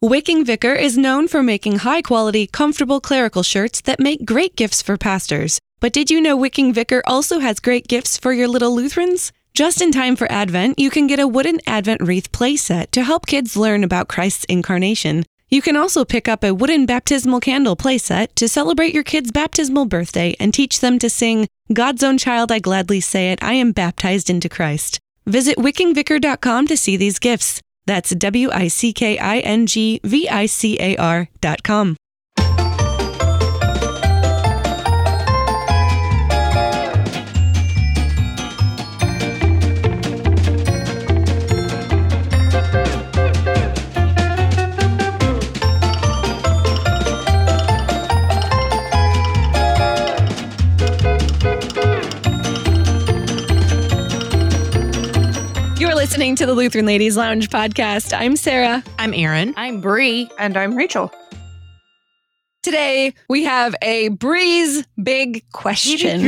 Wicking 0.00 0.44
Vicar 0.44 0.74
is 0.74 0.96
known 0.96 1.26
for 1.26 1.42
making 1.42 1.78
high 1.78 2.02
quality, 2.02 2.46
comfortable 2.46 3.00
clerical 3.00 3.42
shirts 3.42 3.80
that 3.80 3.98
make 3.98 4.24
great 4.24 4.54
gifts 4.54 4.80
for 4.80 4.96
pastors. 4.96 5.58
But 5.80 5.92
did 5.92 6.08
you 6.08 6.20
know 6.20 6.36
Wicking 6.36 6.72
Vicar 6.72 7.02
also 7.04 7.40
has 7.40 7.58
great 7.58 7.88
gifts 7.88 8.16
for 8.16 8.32
your 8.32 8.46
little 8.46 8.72
Lutherans? 8.72 9.32
Just 9.54 9.82
in 9.82 9.90
time 9.90 10.14
for 10.14 10.30
Advent, 10.30 10.78
you 10.78 10.88
can 10.88 11.08
get 11.08 11.18
a 11.18 11.26
wooden 11.26 11.58
Advent 11.66 12.00
wreath 12.00 12.30
playset 12.30 12.92
to 12.92 13.02
help 13.02 13.26
kids 13.26 13.56
learn 13.56 13.82
about 13.82 14.06
Christ's 14.06 14.44
incarnation. 14.44 15.24
You 15.48 15.62
can 15.62 15.76
also 15.76 16.04
pick 16.04 16.28
up 16.28 16.44
a 16.44 16.54
wooden 16.54 16.86
baptismal 16.86 17.40
candle 17.40 17.74
playset 17.74 18.28
to 18.36 18.46
celebrate 18.46 18.94
your 18.94 19.02
kid's 19.02 19.32
baptismal 19.32 19.86
birthday 19.86 20.36
and 20.38 20.54
teach 20.54 20.78
them 20.78 21.00
to 21.00 21.10
sing, 21.10 21.48
God's 21.72 22.04
own 22.04 22.18
child, 22.18 22.52
I 22.52 22.60
gladly 22.60 23.00
say 23.00 23.32
it, 23.32 23.42
I 23.42 23.54
am 23.54 23.72
baptized 23.72 24.30
into 24.30 24.48
Christ. 24.48 25.00
Visit 25.26 25.56
wickingvicar.com 25.56 26.68
to 26.68 26.76
see 26.76 26.96
these 26.96 27.18
gifts. 27.18 27.60
That's 27.88 28.14
W 28.14 28.50
I 28.52 28.68
C 28.68 28.92
K 28.92 29.16
I 29.18 29.38
N 29.38 29.66
G 29.66 29.98
V 30.04 30.28
I 30.28 30.44
C 30.44 30.76
A 30.78 30.94
R 30.96 31.30
dot 31.40 31.62
com. 31.62 31.96
Listening 56.18 56.34
to 56.34 56.46
the 56.46 56.54
Lutheran 56.54 56.84
Ladies 56.84 57.16
Lounge 57.16 57.48
podcast. 57.48 58.12
I'm 58.12 58.34
Sarah. 58.34 58.82
I'm 58.98 59.14
Erin. 59.14 59.54
I'm 59.56 59.80
Bri. 59.80 60.28
And 60.36 60.56
I'm 60.56 60.74
Rachel. 60.74 61.12
Today 62.64 63.14
we 63.28 63.44
have 63.44 63.76
a 63.82 64.08
Bri's 64.08 64.84
big 65.00 65.48
question, 65.52 66.20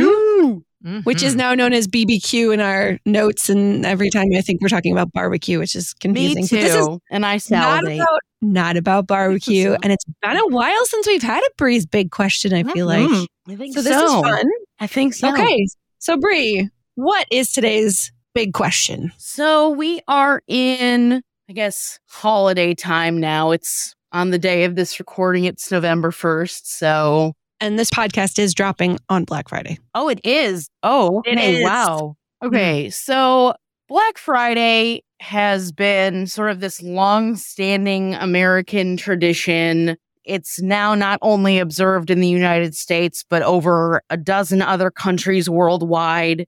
Mm-hmm. 0.84 0.98
which 1.00 1.25
is 1.25 1.34
now 1.34 1.55
known 1.56 1.73
as 1.73 1.89
BBQ 1.89 2.55
in 2.55 2.61
our 2.61 3.00
notes. 3.05 3.50
And 3.50 3.84
every 3.84 4.11
time 4.11 4.27
I 4.39 4.42
think 4.42 4.62
we're 4.62 4.69
talking 4.69 4.92
about 4.92 5.11
barbecue, 5.12 5.59
which 5.59 5.75
is 5.75 5.93
Me 6.05 6.34
confusing. 6.34 6.47
too. 6.47 6.56
This 6.62 6.77
is 6.77 6.89
and 7.11 7.27
I 7.27 7.41
not 7.50 7.83
about 7.84 8.20
not 8.41 8.77
about 8.77 9.09
barbecue, 9.09 9.72
and 9.83 9.93
it's 9.93 10.05
been 10.22 10.37
a 10.37 10.47
while 10.47 10.87
since 10.87 11.09
we've 11.09 11.20
had 11.20 11.43
a 11.43 11.50
Bri's 11.59 11.84
big 11.84 12.12
question. 12.12 12.55
I 12.55 12.62
feel 12.62 12.87
like 12.87 13.09
Mhm. 13.09 13.27
I 13.48 13.56
think 13.56 13.75
so. 13.75 13.83
This 13.83 13.97
is 14.00 14.12
fun. 14.12 14.45
I 14.78 14.87
think 14.87 15.15
so. 15.15 15.33
Okay, 15.33 15.67
so 15.98 16.17
Bri, 16.17 16.70
what 16.95 17.27
is 17.33 17.50
today's 17.50 18.12
big 18.34 18.53
question? 18.53 19.12
So 19.19 19.70
we 19.70 20.00
are 20.09 20.42
in, 20.48 21.23
I 21.48 21.53
guess, 21.53 21.98
holiday 22.09 22.75
time 22.75 23.19
now. 23.19 23.50
It's 23.50 23.95
on 24.12 24.31
the 24.31 24.39
day 24.39 24.64
of 24.64 24.75
this 24.75 24.98
recording. 24.98 25.45
It's 25.45 25.70
November 25.70 26.11
1st. 26.11 26.62
So, 26.64 27.33
And 27.61 27.78
this 27.78 27.91
podcast 27.91 28.39
is 28.39 28.55
dropping 28.55 28.98
on 29.09 29.25
Black 29.25 29.48
Friday. 29.48 29.78
oh, 29.95 30.09
it 30.09 30.20
is. 30.25 30.69
Oh, 30.83 31.22
It 31.27 31.37
okay. 31.39 31.56
is. 31.61 31.64
Wow. 31.64 32.17
Mm-hmm. 32.42 32.55
Okay. 32.55 32.91
So 32.91 33.55
Black 33.89 34.19
Friday 34.19 35.03
has 35.20 35.72
been 35.72 36.27
sort 36.27 36.50
of 36.50 36.61
this 36.61 36.83
long 36.83 37.37
standing 37.37 38.15
American 38.15 38.97
tradition. 38.97 39.97
It's 40.25 40.61
now 40.62 40.94
not 40.94 41.19
only 41.22 41.59
observed 41.59 42.11
in 42.11 42.20
the 42.20 42.28
United 42.28 42.75
States, 42.75 43.25
but 43.28 43.42
over 43.42 44.00
a 44.11 44.17
dozen 44.17 44.62
other 44.62 44.91
countries 44.91 45.50
worldwide. 45.50 46.47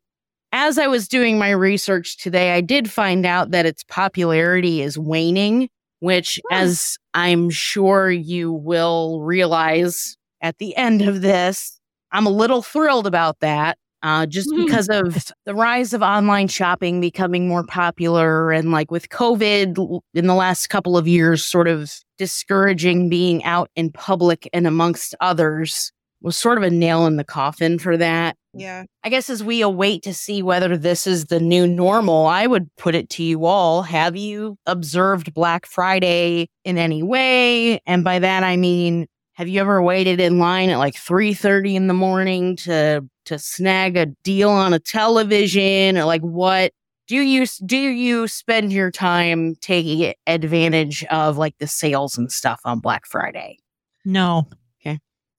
As 0.52 0.78
I 0.78 0.86
was 0.86 1.08
doing 1.08 1.38
my 1.38 1.50
research 1.50 2.18
today, 2.18 2.52
I 2.52 2.60
did 2.60 2.90
find 2.90 3.24
out 3.24 3.50
that 3.52 3.64
its 3.66 3.84
popularity 3.84 4.82
is 4.82 4.98
waning, 4.98 5.68
which, 6.00 6.38
Hmm. 6.50 6.56
as 6.56 6.98
I'm 7.14 7.48
sure 7.50 8.10
you 8.10 8.52
will 8.52 9.20
realize 9.22 10.16
at 10.42 10.58
the 10.58 10.76
end 10.76 11.02
of 11.02 11.22
this, 11.22 11.78
I'm 12.10 12.26
a 12.26 12.30
little 12.30 12.62
thrilled 12.62 13.06
about 13.06 13.40
that. 13.40 13.78
Uh, 14.02 14.26
just 14.26 14.50
Hmm. 14.52 14.64
because 14.64 14.88
of 14.88 15.30
the 15.46 15.54
rise 15.54 15.94
of 15.94 16.02
online 16.02 16.48
shopping 16.48 17.00
becoming 17.00 17.46
more 17.48 17.64
popular 17.64 18.50
and 18.52 18.72
like 18.72 18.90
with 18.90 19.08
COVID 19.08 20.00
in 20.12 20.26
the 20.26 20.34
last 20.34 20.66
couple 20.68 20.98
of 20.98 21.06
years, 21.08 21.44
sort 21.44 21.68
of 21.68 21.94
discouraging 22.18 23.08
being 23.08 23.42
out 23.44 23.70
in 23.76 23.90
public 23.90 24.48
and 24.52 24.66
amongst 24.66 25.14
others 25.20 25.92
was 26.20 26.36
sort 26.36 26.58
of 26.58 26.64
a 26.64 26.70
nail 26.70 27.06
in 27.06 27.16
the 27.16 27.24
coffin 27.24 27.78
for 27.78 27.96
that. 27.96 28.36
Yeah. 28.54 28.84
I 29.02 29.08
guess 29.08 29.30
as 29.30 29.42
we 29.42 29.62
await 29.62 30.02
to 30.02 30.14
see 30.14 30.42
whether 30.42 30.76
this 30.76 31.06
is 31.06 31.26
the 31.26 31.40
new 31.40 31.66
normal, 31.66 32.26
I 32.26 32.46
would 32.46 32.74
put 32.76 32.94
it 32.94 33.08
to 33.10 33.22
you 33.22 33.46
all. 33.46 33.82
Have 33.82 34.16
you 34.16 34.58
observed 34.66 35.32
Black 35.32 35.66
Friday 35.66 36.48
in 36.64 36.76
any 36.76 37.02
way? 37.02 37.80
And 37.86 38.04
by 38.04 38.18
that 38.18 38.42
I 38.42 38.56
mean, 38.56 39.06
have 39.34 39.48
you 39.48 39.60
ever 39.60 39.82
waited 39.82 40.20
in 40.20 40.38
line 40.38 40.68
at 40.68 40.78
like 40.78 40.94
3:30 40.94 41.74
in 41.74 41.86
the 41.86 41.94
morning 41.94 42.56
to 42.56 43.02
to 43.24 43.38
snag 43.38 43.96
a 43.96 44.06
deal 44.24 44.50
on 44.50 44.74
a 44.74 44.78
television 44.78 45.96
or 45.96 46.04
like 46.04 46.20
what 46.22 46.72
do 47.08 47.16
you 47.16 47.46
do 47.64 47.76
you 47.76 48.28
spend 48.28 48.72
your 48.72 48.90
time 48.90 49.54
taking 49.56 50.14
advantage 50.26 51.04
of 51.04 51.38
like 51.38 51.56
the 51.58 51.66
sales 51.66 52.18
and 52.18 52.30
stuff 52.30 52.60
on 52.64 52.80
Black 52.80 53.06
Friday? 53.06 53.58
No, 54.04 54.48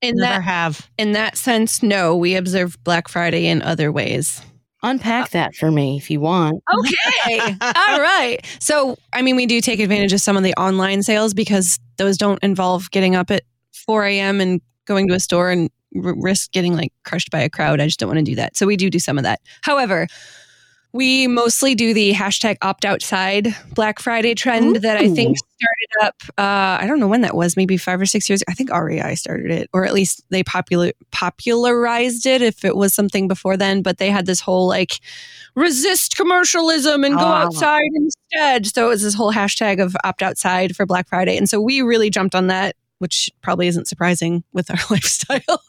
In 0.03 0.16
never 0.18 0.34
that 0.34 0.41
have. 0.44 0.90
in 0.97 1.14
that 1.14 1.38
sense, 1.38 1.81
no, 1.81 2.16
we 2.16 2.36
observe 2.36 2.78
Black 2.84 3.08
Friday 3.08 3.47
in 3.47 3.62
other 3.62 3.91
ways. 3.91 4.41
Unpack 4.86 5.25
uh, 5.25 5.28
that 5.31 5.56
for 5.56 5.72
me 5.72 5.96
if 5.97 6.09
you 6.12 6.19
want. 6.19 6.62
Okay. 7.30 7.56
All 7.62 8.02
right. 8.02 8.40
So, 8.59 8.97
I 9.13 9.22
mean, 9.22 9.36
we 9.38 9.46
do 9.46 9.62
take 9.62 9.80
advantage 9.80 10.12
of 10.13 10.19
some 10.22 10.36
of 10.36 10.44
the 10.44 10.53
online 10.56 11.02
sales 11.03 11.34
because 11.34 11.80
those 11.97 12.18
don't 12.18 12.42
involve 12.44 12.92
getting 12.92 13.16
up 13.16 13.31
at 13.31 13.44
4 13.86 14.03
a.m. 14.06 14.42
and 14.42 14.62
going 14.86 15.08
to 15.08 15.13
a 15.13 15.19
store 15.22 15.52
and 15.52 15.69
r- 16.03 16.13
risk 16.18 16.52
getting 16.52 16.75
like 16.75 16.92
crushed 17.06 17.31
by 17.31 17.40
a 17.40 17.50
crowd. 17.50 17.80
I 17.80 17.86
just 17.86 18.00
don't 18.00 18.09
want 18.09 18.19
to 18.19 18.24
do 18.24 18.36
that. 18.36 18.58
So, 18.58 18.66
we 18.68 18.75
do 18.75 18.90
do 18.90 19.00
some 19.00 19.18
of 19.18 19.24
that. 19.24 19.40
However, 19.62 20.08
we 20.94 21.26
mostly 21.28 21.74
do 21.74 21.94
the 21.94 22.14
hashtag 22.14 22.56
opt 22.62 22.86
outside 22.86 23.48
Black 23.74 24.00
Friday 24.00 24.36
trend 24.36 24.78
that 24.78 24.98
I 24.98 25.09
think 25.09 25.38
started 25.38 26.06
up. 26.08 26.16
Uh, 26.38 26.78
I 26.81 26.86
don't 26.88 27.00
know 27.00 27.08
when 27.08 27.22
that 27.22 27.36
was, 27.36 27.58
maybe 27.58 27.78
five 27.78 28.00
or 28.00 28.06
six 28.06 28.30
years. 28.30 28.44
I 28.48 28.54
think 28.54 28.70
REI 28.72 29.16
started 29.16 29.50
it, 29.50 29.70
or 29.74 29.86
at 29.86 29.94
least 29.94 30.24
they 30.30 30.44
popular 30.44 30.92
popularized 31.12 32.26
it. 32.28 32.42
If 32.44 32.64
it 32.64 32.76
was 32.76 32.94
something 32.94 33.28
before 33.28 33.58
then, 33.58 33.81
but 33.81 33.98
they 33.98 34.12
had 34.12 34.28
this 34.28 34.40
whole 34.40 34.68
like 34.68 35.00
resist 35.56 36.16
commercialism 36.16 37.04
and 37.04 37.16
go 37.16 37.25
Ah. 37.25 37.46
outside 37.46 37.81
instead. 37.96 38.68
So 38.68 38.86
it 38.86 38.90
was 38.90 39.02
this 39.02 39.16
whole 39.16 39.34
hashtag 39.34 39.81
of 39.81 39.96
opt 40.04 40.22
outside 40.22 40.75
for 40.75 40.86
Black 40.86 41.08
Friday, 41.10 41.38
and 41.38 41.50
so 41.50 41.60
we 41.60 41.81
really 41.81 42.12
jumped 42.12 42.36
on 42.36 42.48
that, 42.48 42.75
which 43.03 43.30
probably 43.44 43.68
isn't 43.68 43.88
surprising 43.88 44.44
with 44.53 44.72
our 44.72 44.80
lifestyle. 44.90 45.62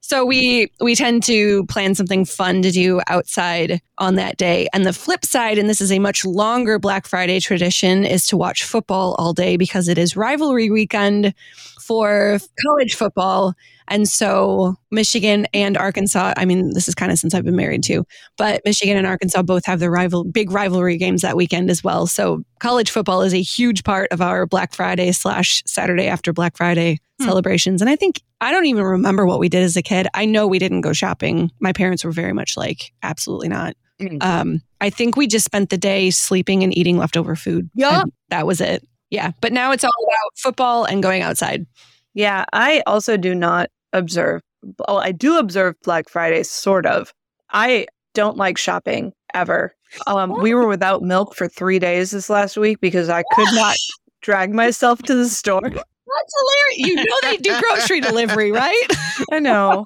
So 0.00 0.24
we 0.24 0.72
we 0.80 0.94
tend 0.94 1.22
to 1.24 1.66
plan 1.66 1.94
something 1.94 2.24
fun 2.24 2.62
to 2.62 2.70
do 2.70 3.00
outside 3.08 3.82
on 3.98 4.14
that 4.14 4.36
day. 4.36 4.68
And 4.72 4.86
the 4.86 4.92
flip 4.92 5.24
side, 5.24 5.58
and 5.58 5.68
this 5.68 5.80
is 5.80 5.92
a 5.92 5.98
much 5.98 6.24
longer 6.24 6.78
Black 6.78 7.06
Friday 7.06 7.38
tradition, 7.40 8.04
is 8.04 8.26
to 8.28 8.36
watch 8.36 8.64
football 8.64 9.14
all 9.18 9.32
day 9.32 9.56
because 9.56 9.88
it 9.88 9.98
is 9.98 10.16
rivalry 10.16 10.70
weekend 10.70 11.34
for 11.80 12.38
college 12.66 12.94
football. 12.94 13.54
And 13.88 14.08
so 14.08 14.76
Michigan 14.90 15.46
and 15.54 15.76
Arkansas, 15.76 16.34
I 16.36 16.44
mean, 16.44 16.74
this 16.74 16.88
is 16.88 16.94
kind 16.94 17.12
of 17.12 17.18
since 17.18 17.34
I've 17.34 17.44
been 17.44 17.56
married 17.56 17.82
too, 17.82 18.04
but 18.36 18.62
Michigan 18.64 18.96
and 18.96 19.06
Arkansas 19.06 19.42
both 19.42 19.64
have 19.66 19.80
their 19.80 19.90
rival 19.90 20.24
big 20.24 20.50
rivalry 20.50 20.96
games 20.96 21.22
that 21.22 21.36
weekend 21.36 21.70
as 21.70 21.84
well. 21.84 22.06
So 22.06 22.42
college 22.60 22.90
football 22.90 23.22
is 23.22 23.34
a 23.34 23.42
huge 23.42 23.84
part 23.84 24.10
of 24.12 24.20
our 24.20 24.46
Black 24.46 24.74
Friday 24.74 25.12
slash 25.12 25.62
Saturday 25.66 26.06
after 26.06 26.32
Black 26.32 26.56
Friday 26.56 26.98
Hmm. 27.18 27.24
celebrations. 27.24 27.80
And 27.80 27.88
I 27.88 27.96
think 27.96 28.20
I 28.42 28.52
don't 28.52 28.66
even 28.66 28.84
remember 28.84 29.24
what 29.24 29.38
we 29.40 29.48
did 29.48 29.62
as 29.62 29.74
a 29.74 29.82
kid. 29.82 30.06
I 30.12 30.26
know 30.26 30.46
we 30.46 30.58
didn't 30.58 30.82
go 30.82 30.92
shopping. 30.92 31.50
My 31.60 31.72
parents 31.72 32.04
were 32.04 32.12
very 32.12 32.34
much 32.34 32.58
like, 32.58 32.92
absolutely 33.02 33.48
not. 33.48 33.74
Mm. 33.98 34.22
Um, 34.22 34.62
I 34.82 34.90
think 34.90 35.16
we 35.16 35.26
just 35.26 35.46
spent 35.46 35.70
the 35.70 35.78
day 35.78 36.10
sleeping 36.10 36.62
and 36.62 36.76
eating 36.76 36.98
leftover 36.98 37.34
food. 37.34 37.70
Yeah. 37.74 38.02
That 38.28 38.46
was 38.46 38.60
it. 38.60 38.86
Yeah. 39.08 39.30
But 39.40 39.54
now 39.54 39.72
it's 39.72 39.82
all 39.82 39.90
about 40.04 40.36
football 40.36 40.84
and 40.84 41.02
going 41.02 41.22
outside. 41.22 41.64
Yeah. 42.12 42.44
I 42.52 42.82
also 42.86 43.16
do 43.16 43.34
not 43.34 43.70
observe. 43.96 44.42
Well, 44.62 44.98
I 44.98 45.12
do 45.12 45.38
observe 45.38 45.76
Black 45.82 46.08
Friday, 46.08 46.42
sort 46.42 46.86
of. 46.86 47.12
I 47.50 47.86
don't 48.14 48.36
like 48.36 48.58
shopping 48.58 49.12
ever. 49.34 49.74
Um, 50.06 50.40
we 50.40 50.54
were 50.54 50.66
without 50.66 51.02
milk 51.02 51.34
for 51.34 51.48
three 51.48 51.78
days 51.78 52.10
this 52.10 52.28
last 52.28 52.56
week 52.56 52.80
because 52.80 53.08
I 53.08 53.22
could 53.34 53.48
not 53.52 53.76
drag 54.22 54.52
myself 54.52 55.02
to 55.02 55.14
the 55.14 55.28
store. 55.28 55.60
That's 55.60 56.34
hilarious. 56.40 56.78
You 56.78 56.94
know 56.96 57.18
they 57.22 57.36
do 57.36 57.60
grocery 57.60 58.00
delivery, 58.00 58.52
right? 58.52 58.86
I 59.32 59.38
know. 59.38 59.84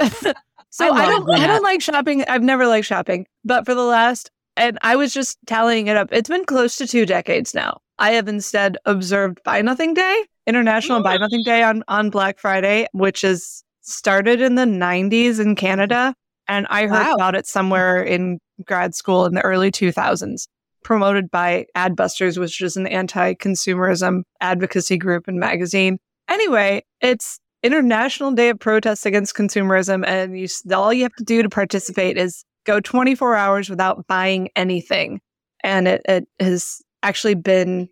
so 0.00 0.34
I 0.80 0.88
I, 0.88 1.06
don't 1.06 1.30
I 1.30 1.46
don't 1.46 1.62
like 1.62 1.80
shopping. 1.80 2.24
I've 2.24 2.42
never 2.42 2.66
liked 2.66 2.86
shopping. 2.86 3.26
But 3.44 3.64
for 3.64 3.74
the 3.74 3.82
last 3.82 4.30
and 4.56 4.78
I 4.82 4.96
was 4.96 5.12
just 5.12 5.38
tallying 5.46 5.86
it 5.86 5.96
up. 5.96 6.08
It's 6.12 6.28
been 6.28 6.44
close 6.44 6.76
to 6.76 6.86
two 6.86 7.06
decades 7.06 7.54
now. 7.54 7.80
I 7.98 8.12
have 8.12 8.28
instead 8.28 8.76
observed 8.84 9.40
Buy 9.44 9.62
Nothing 9.62 9.94
Day, 9.94 10.24
International 10.50 11.02
Buy 11.02 11.16
Nothing 11.16 11.42
Day 11.44 11.62
on, 11.62 11.82
on 11.88 12.10
Black 12.10 12.38
Friday, 12.38 12.86
which 12.92 13.24
is 13.24 13.62
started 13.80 14.40
in 14.40 14.56
the 14.56 14.64
90s 14.64 15.40
in 15.40 15.54
Canada. 15.56 16.14
And 16.48 16.66
I 16.68 16.82
heard 16.82 17.06
Wow. 17.06 17.14
about 17.14 17.34
it 17.34 17.46
somewhere 17.46 18.02
in 18.02 18.38
grad 18.66 18.94
school 18.94 19.24
in 19.24 19.34
the 19.34 19.40
early 19.42 19.70
2000s. 19.70 20.46
promoted 20.82 21.30
by 21.30 21.66
Adbusters, 21.76 22.38
which 22.38 22.60
is 22.62 22.74
an 22.76 22.86
anti-consumerism 22.86 24.22
advocacy 24.40 24.96
group 24.96 25.28
and 25.28 25.38
magazine. 25.38 25.98
Anyway, 26.28 26.82
it's 27.02 27.38
International 27.62 28.32
Day 28.32 28.48
of 28.48 28.58
Protest 28.58 29.04
Against 29.04 29.34
Consumerism, 29.36 30.06
and 30.06 30.38
you, 30.38 30.48
all 30.74 30.92
you 30.92 31.02
have 31.02 31.12
to 31.16 31.24
do 31.24 31.42
to 31.42 31.50
participate 31.50 32.16
is 32.16 32.44
go 32.64 32.80
24 32.80 33.36
hours 33.36 33.68
without 33.68 34.06
buying 34.06 34.48
anything. 34.56 35.20
And 35.62 35.86
it, 35.86 36.02
it 36.06 36.24
has 36.40 36.80
actually 37.02 37.34
been, 37.34 37.88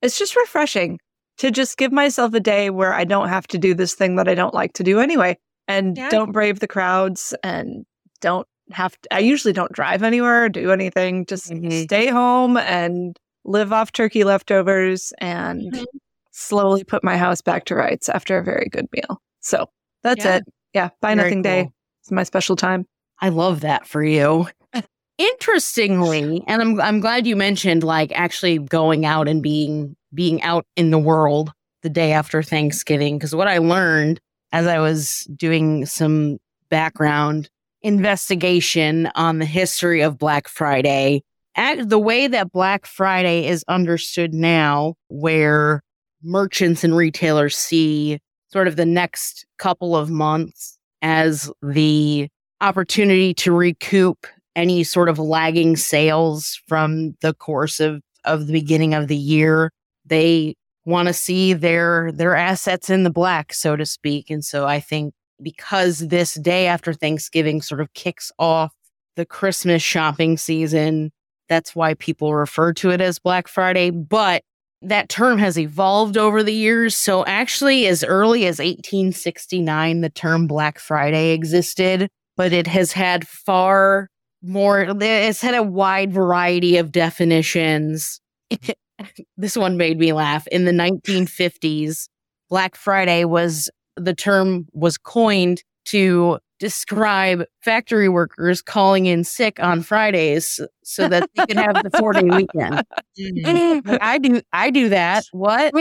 it's 0.00 0.18
just 0.18 0.34
refreshing 0.36 0.98
to 1.40 1.50
just 1.50 1.76
give 1.76 1.90
myself 1.92 2.32
a 2.34 2.40
day 2.40 2.70
where 2.70 2.92
I 2.94 3.04
don't 3.04 3.28
have 3.28 3.46
to 3.48 3.58
do 3.58 3.74
this 3.74 3.94
thing 3.94 4.16
that 4.16 4.28
I 4.28 4.34
don't 4.34 4.54
like 4.54 4.72
to 4.74 4.82
do 4.82 5.00
anyway, 5.00 5.36
and 5.68 5.96
Yeah. 5.96 6.08
don't 6.10 6.32
brave 6.32 6.60
the 6.60 6.68
crowds 6.68 7.34
and 7.42 7.84
don't 8.20 8.46
have 8.72 8.92
to, 9.00 9.14
I 9.14 9.18
usually 9.20 9.52
don't 9.54 9.72
drive 9.72 10.02
anywhere 10.02 10.44
or 10.44 10.48
do 10.48 10.70
anything, 10.70 11.26
just 11.26 11.50
Mhm. 11.50 11.82
stay 11.84 12.06
home 12.08 12.56
and 12.58 13.16
live 13.44 13.72
off 13.72 13.90
turkey 13.92 14.22
leftovers 14.22 15.12
and 15.18 15.72
Mhm. 15.72 15.84
slowly 16.30 16.84
put 16.84 17.02
my 17.02 17.16
house 17.16 17.40
back 17.40 17.64
to 17.66 17.74
rights 17.74 18.08
after 18.08 18.36
a 18.38 18.44
very 18.44 18.68
good 18.70 18.86
meal. 18.92 19.20
So 19.40 19.66
that's 20.02 20.24
Yeah. 20.24 20.36
it. 20.36 20.44
Yeah. 20.74 20.88
Buy 21.00 21.14
Very 21.14 21.28
nothing 21.30 21.42
day. 21.42 21.62
cool. 21.64 21.72
It's 22.02 22.10
my 22.10 22.22
special 22.22 22.54
time. 22.56 22.86
I 23.20 23.30
love 23.30 23.60
that 23.60 23.86
for 23.86 24.04
you. 24.04 24.46
Interestingly, 25.18 26.42
and 26.46 26.62
I'm 26.62 26.80
I'm 26.80 27.00
glad 27.00 27.26
you 27.26 27.36
mentioned 27.36 27.82
like 27.82 28.12
actually 28.14 28.58
going 28.58 29.04
out 29.06 29.26
and 29.28 29.42
being 29.42 29.96
being 30.12 30.42
out 30.42 30.66
in 30.76 30.90
the 30.90 30.98
world 30.98 31.52
the 31.82 31.90
day 31.90 32.12
after 32.12 32.42
Thanksgiving 32.42 33.16
because 33.16 33.34
what 33.34 33.48
I 33.48 33.58
learned 33.58 34.20
as 34.52 34.66
I 34.66 34.78
was 34.78 35.28
doing 35.36 35.86
some 35.86 36.38
background 36.68 37.48
investigation 37.82 39.10
on 39.14 39.38
the 39.38 39.46
history 39.46 40.02
of 40.02 40.18
Black 40.18 40.48
Friday, 40.48 41.22
at 41.56 41.88
the 41.88 41.98
way 41.98 42.26
that 42.26 42.52
Black 42.52 42.86
Friday 42.86 43.46
is 43.46 43.64
understood 43.68 44.34
now 44.34 44.94
where 45.08 45.82
merchants 46.22 46.84
and 46.84 46.96
retailers 46.96 47.56
see 47.56 48.18
sort 48.52 48.68
of 48.68 48.76
the 48.76 48.86
next 48.86 49.46
couple 49.58 49.96
of 49.96 50.10
months 50.10 50.78
as 51.02 51.50
the 51.62 52.28
opportunity 52.60 53.32
to 53.34 53.52
recoup 53.52 54.26
any 54.54 54.84
sort 54.84 55.08
of 55.08 55.18
lagging 55.18 55.76
sales 55.76 56.60
from 56.66 57.16
the 57.22 57.32
course 57.34 57.80
of, 57.80 58.02
of 58.24 58.46
the 58.46 58.52
beginning 58.52 58.94
of 58.94 59.08
the 59.08 59.16
year. 59.16 59.70
They 60.10 60.56
want 60.84 61.08
to 61.08 61.14
see 61.14 61.54
their 61.54 62.12
their 62.12 62.36
assets 62.36 62.90
in 62.90 63.04
the 63.04 63.10
black, 63.10 63.54
so 63.54 63.76
to 63.76 63.86
speak. 63.86 64.28
And 64.28 64.44
so 64.44 64.66
I 64.66 64.80
think 64.80 65.14
because 65.42 66.00
this 66.08 66.34
day 66.34 66.66
after 66.66 66.92
Thanksgiving 66.92 67.62
sort 67.62 67.80
of 67.80 67.92
kicks 67.94 68.30
off 68.38 68.74
the 69.16 69.24
Christmas 69.24 69.82
shopping 69.82 70.36
season, 70.36 71.12
that's 71.48 71.74
why 71.74 71.94
people 71.94 72.34
refer 72.34 72.72
to 72.74 72.90
it 72.90 73.00
as 73.00 73.18
Black 73.18 73.48
Friday. 73.48 73.90
But 73.90 74.42
that 74.82 75.08
term 75.08 75.38
has 75.38 75.58
evolved 75.58 76.16
over 76.16 76.42
the 76.42 76.54
years. 76.54 76.96
So 76.96 77.24
actually, 77.26 77.86
as 77.86 78.02
early 78.04 78.46
as 78.46 78.58
1869, 78.58 80.00
the 80.00 80.10
term 80.10 80.46
Black 80.46 80.78
Friday 80.78 81.30
existed, 81.30 82.08
but 82.36 82.52
it 82.52 82.66
has 82.66 82.92
had 82.92 83.26
far 83.26 84.08
more, 84.42 84.86
it's 85.00 85.42
had 85.42 85.54
a 85.54 85.62
wide 85.62 86.12
variety 86.12 86.78
of 86.78 86.92
definitions. 86.92 88.20
this 89.36 89.56
one 89.56 89.76
made 89.76 89.98
me 89.98 90.12
laugh. 90.12 90.46
In 90.48 90.64
the 90.64 90.72
1950s, 90.72 92.08
Black 92.48 92.76
Friday 92.76 93.24
was 93.24 93.70
the 93.96 94.14
term 94.14 94.66
was 94.72 94.98
coined 94.98 95.62
to 95.86 96.38
describe 96.58 97.44
factory 97.62 98.08
workers 98.08 98.60
calling 98.60 99.06
in 99.06 99.24
sick 99.24 99.58
on 99.60 99.82
Fridays 99.82 100.60
so 100.84 101.08
that 101.08 101.28
they 101.34 101.46
could 101.46 101.56
have 101.56 101.82
the 101.82 101.90
four 101.98 102.12
day 102.12 102.22
weekend. 102.22 102.84
Mm. 103.18 103.98
I 104.00 104.18
do 104.18 104.42
I 104.52 104.70
do 104.70 104.90
that. 104.90 105.24
What? 105.32 105.72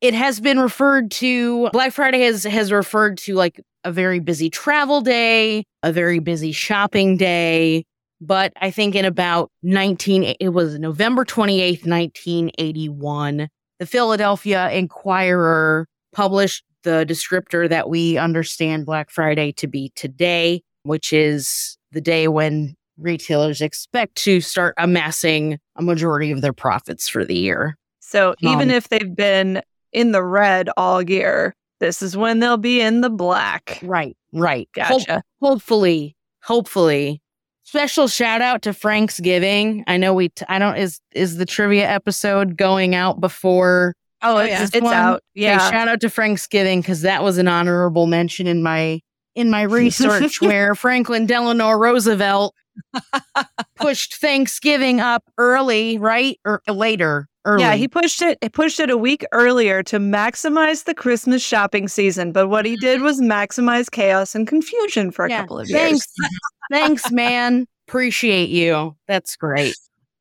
It 0.00 0.14
has 0.14 0.40
been 0.40 0.58
referred 0.58 1.12
to 1.12 1.70
Black 1.70 1.92
Friday 1.92 2.22
has 2.22 2.42
has 2.42 2.72
referred 2.72 3.18
to 3.18 3.34
like 3.34 3.60
a 3.84 3.92
very 3.92 4.18
busy 4.18 4.50
travel 4.50 5.00
day, 5.00 5.64
a 5.82 5.92
very 5.92 6.18
busy 6.18 6.52
shopping 6.52 7.16
day. 7.16 7.84
But 8.22 8.52
I 8.60 8.70
think 8.70 8.94
in 8.94 9.04
about 9.04 9.50
19 9.64 10.36
it 10.38 10.50
was 10.50 10.78
November 10.78 11.24
28th, 11.24 11.84
1981, 11.86 13.48
the 13.80 13.86
Philadelphia 13.86 14.70
Inquirer 14.70 15.88
published 16.12 16.62
the 16.84 17.04
descriptor 17.08 17.68
that 17.68 17.88
we 17.88 18.18
understand 18.18 18.86
Black 18.86 19.10
Friday 19.10 19.50
to 19.52 19.66
be 19.66 19.90
today, 19.96 20.62
which 20.84 21.12
is 21.12 21.76
the 21.90 22.00
day 22.00 22.28
when 22.28 22.76
retailers 22.96 23.60
expect 23.60 24.14
to 24.16 24.40
start 24.40 24.74
amassing 24.78 25.58
a 25.76 25.82
majority 25.82 26.30
of 26.30 26.42
their 26.42 26.52
profits 26.52 27.08
for 27.08 27.24
the 27.24 27.34
year. 27.34 27.76
So 27.98 28.34
even 28.40 28.70
if 28.70 28.88
they've 28.88 29.16
been 29.16 29.62
in 29.92 30.12
the 30.12 30.22
red 30.22 30.68
all 30.76 31.02
year, 31.02 31.54
this 31.80 32.02
is 32.02 32.16
when 32.16 32.38
they'll 32.38 32.56
be 32.56 32.80
in 32.80 33.00
the 33.00 33.10
black. 33.10 33.80
Right, 33.82 34.16
right. 34.32 34.68
Gotcha. 34.74 35.22
hopefully, 35.40 36.14
hopefully. 36.44 37.21
Special 37.72 38.06
shout 38.06 38.42
out 38.42 38.60
to 38.62 38.74
Frank's 38.74 39.18
Giving. 39.18 39.82
I 39.86 39.96
know 39.96 40.12
we. 40.12 40.28
T- 40.28 40.44
I 40.46 40.58
don't. 40.58 40.76
Is 40.76 41.00
is 41.12 41.38
the 41.38 41.46
trivia 41.46 41.88
episode 41.88 42.58
going 42.58 42.94
out 42.94 43.18
before? 43.18 43.94
Oh, 44.20 44.40
it's- 44.40 44.64
it's, 44.64 44.74
it's 44.76 44.84
one? 44.84 44.92
out. 44.92 45.14
Okay, 45.14 45.22
Yeah. 45.46 45.70
shout 45.70 45.88
out 45.88 46.02
to 46.02 46.10
Frank's 46.10 46.46
Giving 46.46 46.82
because 46.82 47.00
that 47.00 47.22
was 47.22 47.38
an 47.38 47.48
honorable 47.48 48.06
mention 48.06 48.46
in 48.46 48.62
my 48.62 49.00
in 49.34 49.48
my 49.48 49.62
research 49.80 50.42
where 50.42 50.74
Franklin 50.74 51.24
Delano 51.24 51.70
Roosevelt 51.70 52.54
pushed 53.76 54.14
Thanksgiving 54.16 55.00
up 55.00 55.24
early, 55.38 55.98
right 55.98 56.38
or 56.44 56.62
later, 56.68 57.28
early. 57.44 57.62
Yeah, 57.62 57.74
he 57.74 57.88
pushed 57.88 58.22
it. 58.22 58.38
He 58.40 58.48
pushed 58.48 58.80
it 58.80 58.90
a 58.90 58.96
week 58.96 59.24
earlier 59.32 59.82
to 59.84 59.98
maximize 59.98 60.84
the 60.84 60.94
Christmas 60.94 61.42
shopping 61.42 61.88
season. 61.88 62.32
But 62.32 62.48
what 62.48 62.66
he 62.66 62.76
did 62.76 63.00
was 63.00 63.20
maximize 63.20 63.90
chaos 63.90 64.34
and 64.34 64.46
confusion 64.46 65.10
for 65.10 65.26
a 65.26 65.30
Yeah, 65.30 65.40
couple 65.42 65.58
of 65.58 65.68
years. 65.68 65.80
Thanks. 65.80 66.06
Thanks, 66.70 67.10
man. 67.10 67.66
Appreciate 67.88 68.48
you. 68.48 68.96
That's 69.06 69.36
great. 69.36 69.74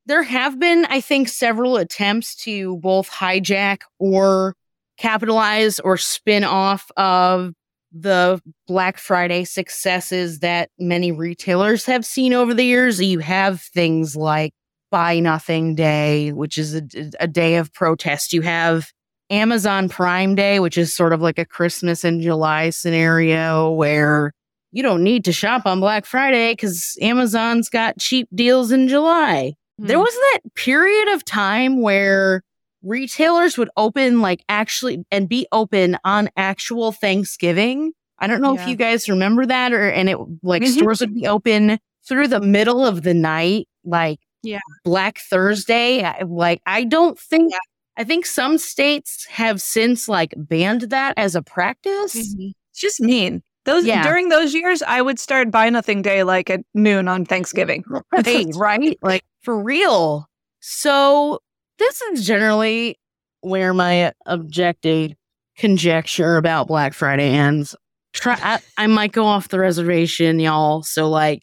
There 0.08 0.24
have 0.24 0.60
been, 0.60 0.86
I 0.86 1.00
think, 1.00 1.30
several 1.30 1.78
attempts 1.78 2.36
to 2.44 2.78
both 2.78 3.10
hijack 3.10 3.82
or 4.00 4.56
capitalize 4.98 5.80
or 5.80 5.96
spin 5.98 6.44
off 6.44 6.92
of 6.98 7.54
the 7.92 8.42
Black 8.68 8.98
Friday 8.98 9.44
successes 9.44 10.40
that 10.40 10.70
many 10.80 11.12
retailers 11.12 11.86
have 11.86 12.06
seen 12.06 12.34
over 12.34 12.54
the 12.54 12.64
years. 12.64 13.02
You 13.02 13.20
have 13.20 13.62
things 13.62 14.16
like 14.16 14.54
Buy 14.92 15.20
Nothing 15.20 15.76
Day, 15.76 16.32
which 16.32 16.58
is 16.58 16.76
a, 16.76 16.82
a 17.20 17.28
day 17.28 17.56
of 17.56 17.74
protest. 17.74 18.34
You 18.34 18.42
have 18.42 18.92
Amazon 19.30 19.90
Prime 19.90 20.36
Day, 20.36 20.60
which 20.60 20.78
is 20.78 20.94
sort 20.96 21.14
of 21.14 21.22
like 21.22 21.38
a 21.40 21.46
Christmas 21.46 22.04
in 22.04 22.22
July 22.22 22.70
scenario 22.70 23.72
where 23.72 24.34
you 24.72 24.84
don't 24.84 25.04
need 25.04 25.26
to 25.26 25.34
shop 25.34 25.66
on 25.66 25.80
Black 25.80 26.06
Friday 26.06 26.54
because 26.54 26.98
Amazon's 27.02 27.70
got 27.70 27.98
cheap 28.00 28.28
deals 28.34 28.72
in 28.72 28.88
July. 28.88 29.54
There 29.78 29.98
Hmm. 29.98 30.04
was 30.04 30.14
that 30.14 30.40
period 30.56 31.10
of 31.14 31.26
time 31.26 31.82
where 31.82 32.42
retailers 32.84 33.58
would 33.58 33.70
open 33.78 34.22
like 34.22 34.44
actually 34.50 35.04
and 35.12 35.28
be 35.30 35.48
open 35.52 35.98
on 36.04 36.30
actual 36.38 36.92
Thanksgiving. 36.92 37.94
I 38.20 38.28
don't 38.28 38.42
know 38.42 38.54
Yeah. 38.56 38.64
if 38.64 38.68
you 38.70 38.76
guys 38.76 39.10
remember 39.10 39.46
that 39.46 39.74
or 39.74 39.90
and 39.90 40.10
it 40.10 40.18
like 40.44 40.62
Mhm. 40.64 40.78
stores 40.78 41.00
would 41.02 41.14
be 41.14 41.28
open 41.28 41.80
through 42.08 42.28
the 42.28 42.42
middle 42.42 42.86
of 42.86 43.04
the 43.04 43.14
night 43.14 43.68
like 43.84 44.20
Yeah. 44.44 44.60
Black 44.84 45.20
Thursday. 45.20 46.04
I- 46.04 46.24
Like 46.24 46.62
I 46.66 46.84
don't 46.84 47.18
think 47.20 47.54
I 47.98 48.04
think 48.04 48.26
some 48.26 48.58
states 48.58 49.26
have 49.30 49.62
since 49.62 50.08
like 50.08 50.34
banned 50.38 50.82
that 50.92 51.14
as 51.18 51.36
a 51.36 51.42
practice. 51.42 52.16
Mhm. 52.16 52.54
It's 52.72 52.80
just 52.80 53.02
mean. 53.02 53.42
Those 53.66 53.86
Yeah. 53.86 54.02
during 54.02 54.30
those 54.30 54.54
years, 54.56 54.82
I 54.82 55.02
would 55.04 55.20
start 55.20 55.52
Buy 55.52 55.70
Nothing 55.70 56.02
Day 56.02 56.24
like 56.24 56.50
at 56.50 56.62
noon 56.74 57.08
on 57.08 57.26
Thanksgiving. 57.26 57.84
Right, 57.88 58.06
right? 58.56 58.98
Like 59.04 59.24
for 59.42 59.62
real. 59.62 60.28
So 60.62 61.40
this 61.82 62.02
is 62.02 62.26
generally 62.26 63.00
where 63.42 63.74
my 63.74 64.14
objective 64.26 65.14
conjecture 65.58 66.38
about 66.38 66.68
Black 66.68 66.94
Friday 66.94 67.30
ends. 67.30 67.76
Try 68.14 68.38
I, 68.42 68.60
I 68.78 68.88
might 68.88 69.14
go 69.14 69.26
off 69.26 69.50
the 69.50 69.60
reservation, 69.60 70.40
y'all. 70.40 70.84
So 70.84 71.10
like 71.10 71.42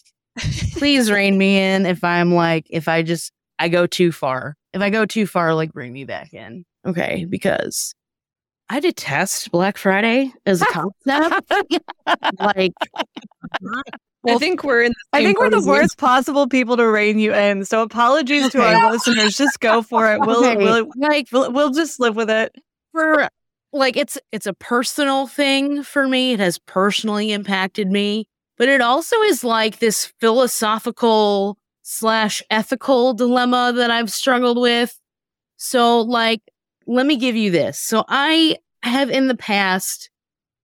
please 0.72 1.10
rein 1.10 1.36
me 1.36 1.58
in 1.58 1.86
if 1.86 2.04
I'm 2.04 2.34
like 2.34 2.66
if 2.70 2.88
I 2.88 3.02
just 3.02 3.32
I 3.58 3.68
go 3.68 3.86
too 3.86 4.12
far. 4.12 4.54
If 4.72 4.82
I 4.82 4.90
go 4.90 5.06
too 5.06 5.26
far, 5.26 5.54
like 5.54 5.72
bring 5.72 5.92
me 5.92 6.04
back 6.04 6.32
in. 6.32 6.64
Okay, 6.86 7.26
because 7.28 7.94
I 8.70 8.80
detest 8.80 9.50
Black 9.50 9.76
Friday 9.76 10.32
as 10.46 10.62
a 10.62 10.66
concept. 11.04 11.52
like 12.40 12.72
I 14.28 14.38
think 14.38 14.64
we're 14.64 14.82
in. 14.82 14.92
The 14.92 15.18
I 15.18 15.24
think 15.24 15.38
we're 15.38 15.50
the 15.50 15.58
as 15.58 15.66
you. 15.66 15.72
worst 15.72 15.98
possible 15.98 16.46
people 16.46 16.76
to 16.76 16.86
rein 16.86 17.18
you 17.18 17.34
in. 17.34 17.64
So 17.64 17.82
apologies 17.82 18.50
to 18.50 18.62
our 18.62 18.90
listeners. 18.92 19.36
Just 19.36 19.60
go 19.60 19.82
for 19.82 20.12
it. 20.12 20.20
We'll, 20.20 20.44
okay, 20.44 20.56
we'll, 20.56 20.90
like 20.96 21.28
we'll 21.32 21.52
we'll 21.52 21.70
just 21.70 22.00
live 22.00 22.16
with 22.16 22.30
it. 22.30 22.54
for 22.92 23.28
like 23.72 23.96
it's 23.96 24.18
it's 24.32 24.46
a 24.46 24.54
personal 24.54 25.26
thing 25.26 25.82
for 25.82 26.08
me 26.08 26.32
it 26.32 26.40
has 26.40 26.58
personally 26.58 27.32
impacted 27.32 27.88
me 27.88 28.26
but 28.58 28.68
it 28.68 28.80
also 28.80 29.16
is 29.22 29.44
like 29.44 29.78
this 29.78 30.06
philosophical 30.20 31.56
slash 31.82 32.42
ethical 32.50 33.14
dilemma 33.14 33.72
that 33.74 33.90
I've 33.90 34.12
struggled 34.12 34.60
with. 34.60 35.00
So, 35.56 36.00
like, 36.00 36.42
let 36.86 37.06
me 37.06 37.16
give 37.16 37.36
you 37.36 37.50
this. 37.50 37.78
So, 37.78 38.04
I 38.08 38.58
have 38.82 39.10
in 39.10 39.28
the 39.28 39.36
past 39.36 40.10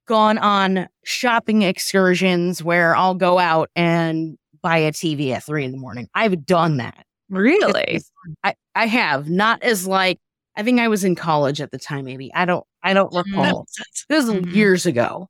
gone 0.06 0.38
on 0.38 0.88
shopping 1.04 1.62
excursions 1.62 2.62
where 2.62 2.94
I'll 2.96 3.14
go 3.14 3.38
out 3.38 3.70
and 3.76 4.36
buy 4.62 4.78
a 4.78 4.92
TV 4.92 5.30
at 5.32 5.44
three 5.44 5.64
in 5.64 5.72
the 5.72 5.78
morning. 5.78 6.08
I've 6.14 6.44
done 6.46 6.76
that. 6.78 7.04
Really? 7.30 8.00
I, 8.42 8.54
I 8.74 8.86
have 8.86 9.28
not 9.28 9.62
as 9.62 9.86
like 9.86 10.18
I 10.56 10.62
think 10.62 10.78
I 10.80 10.88
was 10.88 11.04
in 11.04 11.14
college 11.14 11.60
at 11.60 11.70
the 11.72 11.78
time. 11.78 12.04
Maybe 12.04 12.32
I 12.34 12.44
don't 12.44 12.64
I 12.82 12.94
don't 12.94 13.12
recall. 13.14 13.66
makes. 13.66 14.04
This 14.08 14.26
was 14.26 14.34
Mhm. 14.36 14.54
years 14.54 14.86
ago. 14.86 15.28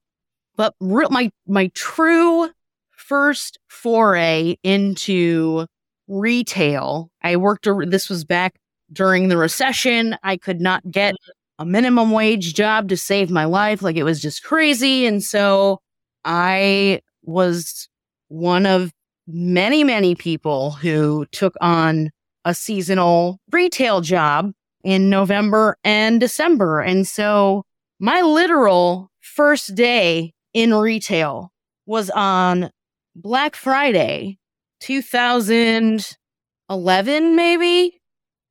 But 0.56 0.74
re- 0.80 1.06
my 1.10 1.30
my 1.46 1.68
true 1.74 2.50
first 2.90 3.58
foray 3.68 4.56
into 4.62 5.66
retail, 6.08 7.10
I 7.22 7.36
worked. 7.36 7.66
A, 7.66 7.74
this 7.86 8.08
was 8.08 8.24
back 8.24 8.56
during 8.92 9.28
the 9.28 9.36
recession. 9.36 10.16
I 10.22 10.36
could 10.36 10.60
not 10.60 10.88
get 10.90 11.14
a 11.58 11.64
minimum 11.64 12.10
wage 12.10 12.54
job 12.54 12.88
to 12.88 12.96
save 12.96 13.30
my 13.30 13.44
life. 13.44 13.82
Like 13.82 13.96
it 13.96 14.04
was 14.04 14.20
just 14.20 14.42
crazy, 14.42 15.06
and 15.06 15.22
so 15.22 15.80
I 16.24 17.00
was 17.22 17.88
one 18.28 18.66
of 18.66 18.92
many 19.26 19.84
many 19.84 20.14
people 20.14 20.72
who 20.72 21.26
took 21.32 21.54
on 21.60 22.10
a 22.44 22.54
seasonal 22.54 23.40
retail 23.50 24.00
job 24.00 24.52
in 24.82 25.08
November 25.08 25.76
and 25.84 26.20
December, 26.20 26.80
and 26.80 27.06
so 27.06 27.64
my 28.00 28.20
literal 28.20 29.10
first 29.20 29.74
day 29.74 30.32
in 30.52 30.74
retail 30.74 31.50
was 31.86 32.10
on 32.10 32.70
Black 33.16 33.56
Friday 33.56 34.38
2011, 34.80 37.36
maybe 37.36 38.00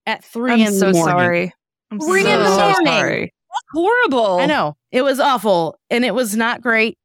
at 0.05 0.23
3 0.23 0.53
I'm 0.53 0.59
in 0.59 0.65
the 0.65 0.71
so 0.71 0.91
morning. 0.91 1.05
sorry. 1.05 1.53
Three 1.99 2.23
so, 2.23 2.29
in 2.29 2.39
the 2.39 2.55
so 2.55 2.71
morning. 2.71 2.85
sorry. 2.87 3.33
Horrible. 3.71 4.39
I 4.39 4.45
know 4.45 4.75
it 4.91 5.03
was 5.03 5.19
awful 5.19 5.77
and 5.89 6.03
it 6.03 6.15
was 6.15 6.35
not 6.35 6.61
great. 6.61 6.97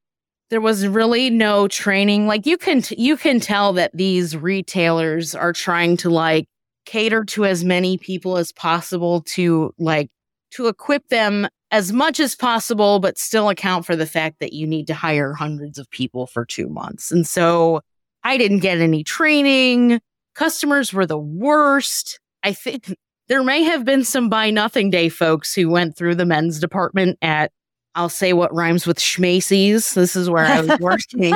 There 0.51 0.61
was 0.61 0.87
really 0.87 1.29
no 1.29 1.69
training. 1.69 2.27
Like 2.27 2.47
you 2.47 2.57
can 2.57 2.83
t- 2.83 2.97
you 2.99 3.17
can 3.17 3.39
tell 3.39 3.75
that 3.75 3.91
these 3.95 4.37
retailers 4.37 5.35
are 5.35 5.53
trying 5.53 5.99
to 5.99 6.11
like 6.11 6.47
cater 6.87 7.25
to 7.25 7.45
as 7.45 7.65
many 7.65 7.99
people 7.99 8.39
as 8.39 8.51
possible 8.53 9.21
to 9.23 9.75
like 9.79 10.09
to 10.53 10.69
equip 10.69 11.07
them 11.09 11.47
as 11.71 11.93
much 11.93 12.19
as 12.19 12.35
possible 12.35 12.99
but 12.99 13.19
still 13.19 13.51
account 13.51 13.85
for 13.85 13.95
the 13.95 14.07
fact 14.07 14.37
that 14.41 14.55
you 14.55 14.67
need 14.67 14.87
to 14.87 14.95
hire 14.95 15.35
hundreds 15.35 15.79
of 15.79 15.91
people 15.91 16.27
for 16.27 16.47
2 16.47 16.67
months. 16.71 17.13
And 17.13 17.27
so 17.27 17.83
I 18.25 18.39
didn't 18.39 18.61
get 18.61 18.79
any 18.79 19.05
training. 19.05 20.01
Customers 20.35 20.95
were 20.95 21.05
the 21.05 21.19
worst. 21.19 22.21
I 22.43 22.55
think 22.55 22.95
there 23.29 23.43
may 23.43 23.63
have 23.63 23.85
been 23.85 24.05
some 24.05 24.29
buy 24.29 24.51
nothing 24.51 24.91
day 24.91 25.09
folks 25.09 25.55
who 25.55 25.69
went 25.69 25.97
through 25.97 26.15
the 26.15 26.27
men's 26.27 26.59
department 26.61 27.19
at 27.23 27.53
I'll 27.95 28.09
say 28.09 28.33
what 28.33 28.55
rhymes 28.55 28.87
with 28.87 28.99
schmacy's. 28.99 29.95
This 29.95 30.15
is 30.15 30.31
where 30.31 30.45
I 30.45 30.61
was 30.61 30.79
working. 30.81 31.35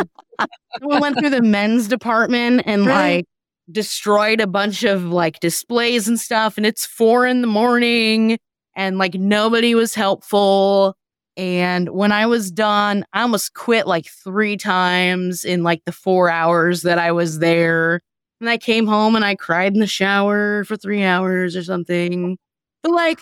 we 0.80 0.98
went 0.98 1.18
through 1.18 1.30
the 1.30 1.42
men's 1.42 1.88
department 1.88 2.62
and 2.66 2.86
Right. 2.86 3.16
like 3.16 3.24
destroyed 3.70 4.40
a 4.40 4.46
bunch 4.46 4.84
of 4.84 5.04
like 5.04 5.40
displays 5.40 6.06
and 6.08 6.20
stuff. 6.20 6.56
And 6.56 6.64
it's 6.66 6.86
four 6.86 7.26
in 7.26 7.40
the 7.40 7.46
morning 7.48 8.38
and 8.76 8.96
like 8.98 9.14
nobody 9.14 9.74
was 9.74 9.94
helpful. 9.94 10.94
And 11.36 11.88
when 11.88 12.12
I 12.12 12.26
was 12.26 12.50
done, 12.50 13.04
I 13.12 13.22
almost 13.22 13.54
quit 13.54 13.86
like 13.86 14.06
three 14.22 14.56
times 14.56 15.44
in 15.44 15.62
like 15.62 15.82
the 15.86 15.92
four 15.92 16.28
hours 16.30 16.82
that 16.82 16.98
I 16.98 17.10
was 17.12 17.38
there. 17.40 18.02
And 18.42 18.50
I 18.50 18.58
came 18.58 18.88
home 18.88 19.14
and 19.14 19.24
I 19.24 19.36
cried 19.36 19.72
in 19.72 19.78
the 19.78 19.86
shower 19.86 20.64
for 20.64 20.76
three 20.76 21.04
hours 21.04 21.54
or 21.54 21.62
something. 21.62 22.36
But 22.82 22.90
like, 22.90 23.20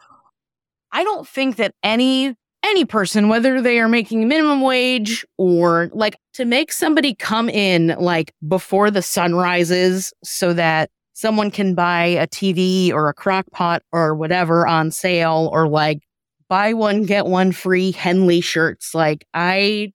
I 0.93 1.05
don't 1.05 1.29
think 1.29 1.57
that 1.57 1.75
any 1.83 2.35
any 2.65 2.87
person, 2.87 3.29
whether 3.29 3.61
they 3.61 3.79
are 3.81 3.89
making 3.89 4.29
minimum 4.29 4.63
wage 4.63 5.27
or 5.37 5.91
like 5.93 6.17
to 6.35 6.47
make 6.47 6.73
somebody 6.73 7.15
come 7.15 7.51
in 7.51 7.95
like 7.99 8.33
before 8.49 8.91
the 8.91 9.03
sun 9.03 9.35
rises 9.35 10.11
so 10.25 10.55
that 10.55 10.89
someone 11.13 11.51
can 11.51 11.75
buy 11.75 12.05
a 12.05 12.27
TV 12.27 12.91
or 12.91 13.11
a 13.11 13.15
crock 13.15 13.45
pot 13.53 13.83
or 13.93 14.15
whatever 14.15 14.67
on 14.67 14.91
sale 14.91 15.51
or 15.53 15.69
like 15.69 16.01
buy 16.49 16.73
one 16.73 17.03
get 17.03 17.27
one 17.27 17.53
free 17.53 17.93
Henley 17.93 18.41
shirts. 18.41 18.95
Like 18.95 19.27
I 19.35 19.93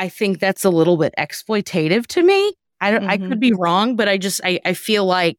I 0.00 0.08
think 0.08 0.40
that's 0.40 0.64
a 0.64 0.70
little 0.70 0.96
bit 0.96 1.14
exploitative 1.16 2.08
to 2.08 2.24
me. 2.24 2.54
I 2.80 2.90
don't 2.90 3.04
I 3.04 3.16
could 3.16 3.30
mm-hmm. 3.30 3.38
be 3.38 3.52
wrong, 3.52 3.96
but 3.96 4.08
I 4.08 4.18
just 4.18 4.40
I, 4.44 4.60
I 4.64 4.74
feel 4.74 5.06
like 5.06 5.38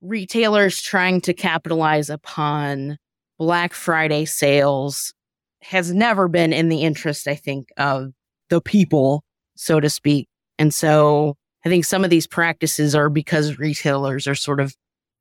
retailers 0.00 0.80
trying 0.80 1.20
to 1.22 1.32
capitalize 1.32 2.10
upon 2.10 2.98
Black 3.38 3.72
Friday 3.72 4.24
sales 4.24 5.14
has 5.62 5.92
never 5.92 6.28
been 6.28 6.52
in 6.52 6.68
the 6.68 6.82
interest, 6.82 7.28
I 7.28 7.34
think, 7.34 7.68
of 7.76 8.12
the 8.50 8.60
people, 8.60 9.24
so 9.54 9.80
to 9.80 9.88
speak. 9.88 10.28
And 10.58 10.74
so 10.74 11.36
I 11.64 11.68
think 11.68 11.84
some 11.84 12.04
of 12.04 12.10
these 12.10 12.26
practices 12.26 12.94
are 12.94 13.08
because 13.08 13.58
retailers 13.58 14.26
are 14.26 14.34
sort 14.34 14.60
of 14.60 14.74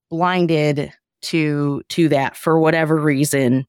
blinded 0.10 0.92
to 1.24 1.84
to 1.90 2.10
that 2.10 2.36
for 2.36 2.60
whatever 2.60 3.00
reason. 3.00 3.66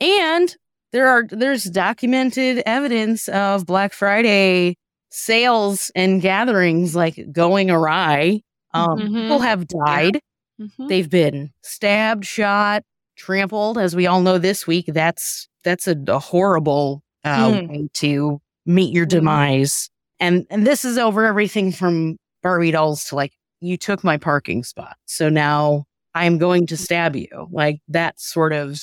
And 0.00 0.56
there 0.92 1.08
are 1.08 1.24
there's 1.28 1.64
documented 1.64 2.62
evidence 2.66 3.28
of 3.28 3.66
Black 3.66 3.92
Friday 3.92 4.76
sales 5.16 5.90
and 5.94 6.20
gatherings 6.20 6.94
like 6.94 7.18
going 7.32 7.70
awry. 7.70 8.40
Um, 8.74 8.98
Mhm. 8.98 9.22
People 9.22 9.38
have 9.40 9.66
died. 9.66 10.20
Mhm. 10.60 10.88
They've 10.88 11.08
been 11.10 11.52
stabbed, 11.62 12.24
shot, 12.26 12.82
trampled. 13.16 13.78
As 13.78 13.96
we 13.96 14.06
all 14.06 14.20
know 14.20 14.38
this 14.38 14.66
week, 14.66 14.86
that's 14.88 15.48
that's 15.64 15.88
a, 15.88 15.96
a 16.08 16.18
horrible 16.18 17.02
uh, 17.24 17.50
Mm. 17.50 17.68
way 17.68 17.88
to 17.94 18.40
meet 18.66 18.92
your 18.94 19.06
demise. 19.06 19.90
And 20.20 20.46
and 20.50 20.66
this 20.66 20.84
is 20.84 20.96
over 20.98 21.24
everything 21.24 21.72
from 21.72 22.18
Barbie 22.42 22.70
dolls 22.70 23.04
to 23.06 23.16
like 23.16 23.32
you 23.60 23.76
took 23.76 24.04
my 24.04 24.16
parking 24.18 24.62
spot, 24.64 24.96
so 25.06 25.28
now 25.30 25.86
I'm 26.14 26.38
going 26.38 26.66
to 26.68 26.76
stab 26.76 27.16
you. 27.16 27.48
Like 27.50 27.80
that 27.88 28.20
sort 28.20 28.52
of 28.52 28.78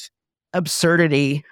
absurdity. 0.53 1.43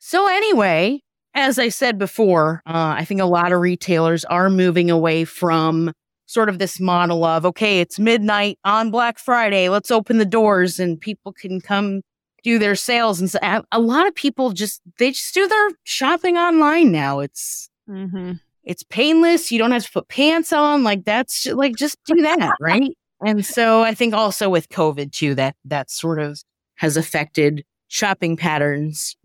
So 0.00 0.26
anyway, 0.28 1.00
as 1.34 1.58
I 1.58 1.68
said 1.68 1.98
before, 1.98 2.62
uh, 2.66 2.94
I 2.98 3.04
think 3.04 3.20
a 3.20 3.24
lot 3.26 3.52
of 3.52 3.60
retailers 3.60 4.24
are 4.26 4.48
moving 4.50 4.90
away 4.90 5.24
from 5.24 5.92
sort 6.26 6.48
of 6.48 6.58
this 6.58 6.80
model 6.80 7.24
of 7.24 7.44
okay, 7.44 7.80
it's 7.80 7.98
midnight 7.98 8.58
on 8.64 8.90
Black 8.90 9.18
Friday, 9.18 9.68
let's 9.68 9.90
open 9.90 10.18
the 10.18 10.24
doors 10.24 10.80
and 10.80 11.00
people 11.00 11.32
can 11.32 11.60
come 11.60 12.00
do 12.42 12.58
their 12.58 12.74
sales. 12.74 13.20
And 13.20 13.30
so 13.30 13.38
a 13.72 13.80
lot 13.80 14.06
of 14.06 14.14
people 14.14 14.52
just 14.52 14.80
they 14.98 15.10
just 15.10 15.34
do 15.34 15.46
their 15.48 15.68
shopping 15.84 16.36
online 16.36 16.92
now. 16.92 17.20
It's 17.20 17.68
Mhm. 17.88 18.40
it's 18.62 18.82
painless. 18.84 19.52
You 19.52 19.58
don't 19.58 19.72
have 19.72 19.84
to 19.84 19.92
put 19.92 20.08
pants 20.08 20.52
on. 20.52 20.82
Like 20.84 21.04
that's 21.04 21.42
ju- 21.42 21.54
like 21.54 21.76
just 21.76 21.98
do 22.06 22.22
that, 22.22 22.54
right? 22.60 22.96
And 23.24 23.44
so 23.44 23.82
I 23.82 23.92
think 23.94 24.14
also 24.14 24.48
with 24.48 24.68
COVID 24.70 25.12
too, 25.12 25.34
that 25.34 25.56
that 25.66 25.90
sort 25.90 26.18
of 26.20 26.38
has 26.76 26.96
affected 26.96 27.64
shopping 27.88 28.36
patterns. 28.36 29.16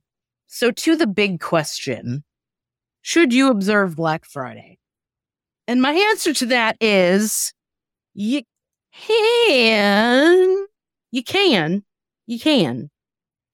So 0.51 0.71
to 0.71 0.95
the 0.95 1.07
big 1.07 1.39
question, 1.39 2.23
should 3.01 3.33
you 3.33 3.49
observe 3.51 3.95
Black 3.95 4.25
Friday? 4.25 4.79
And 5.67 5.79
my 5.79 5.91
answer 5.91 6.33
to 6.33 6.47
that 6.47 6.75
is 6.81 7.53
you 8.15 8.41
can. 8.91 10.65
You 11.11 11.23
can. 11.23 11.83
You 12.25 12.39
can. 12.39 12.89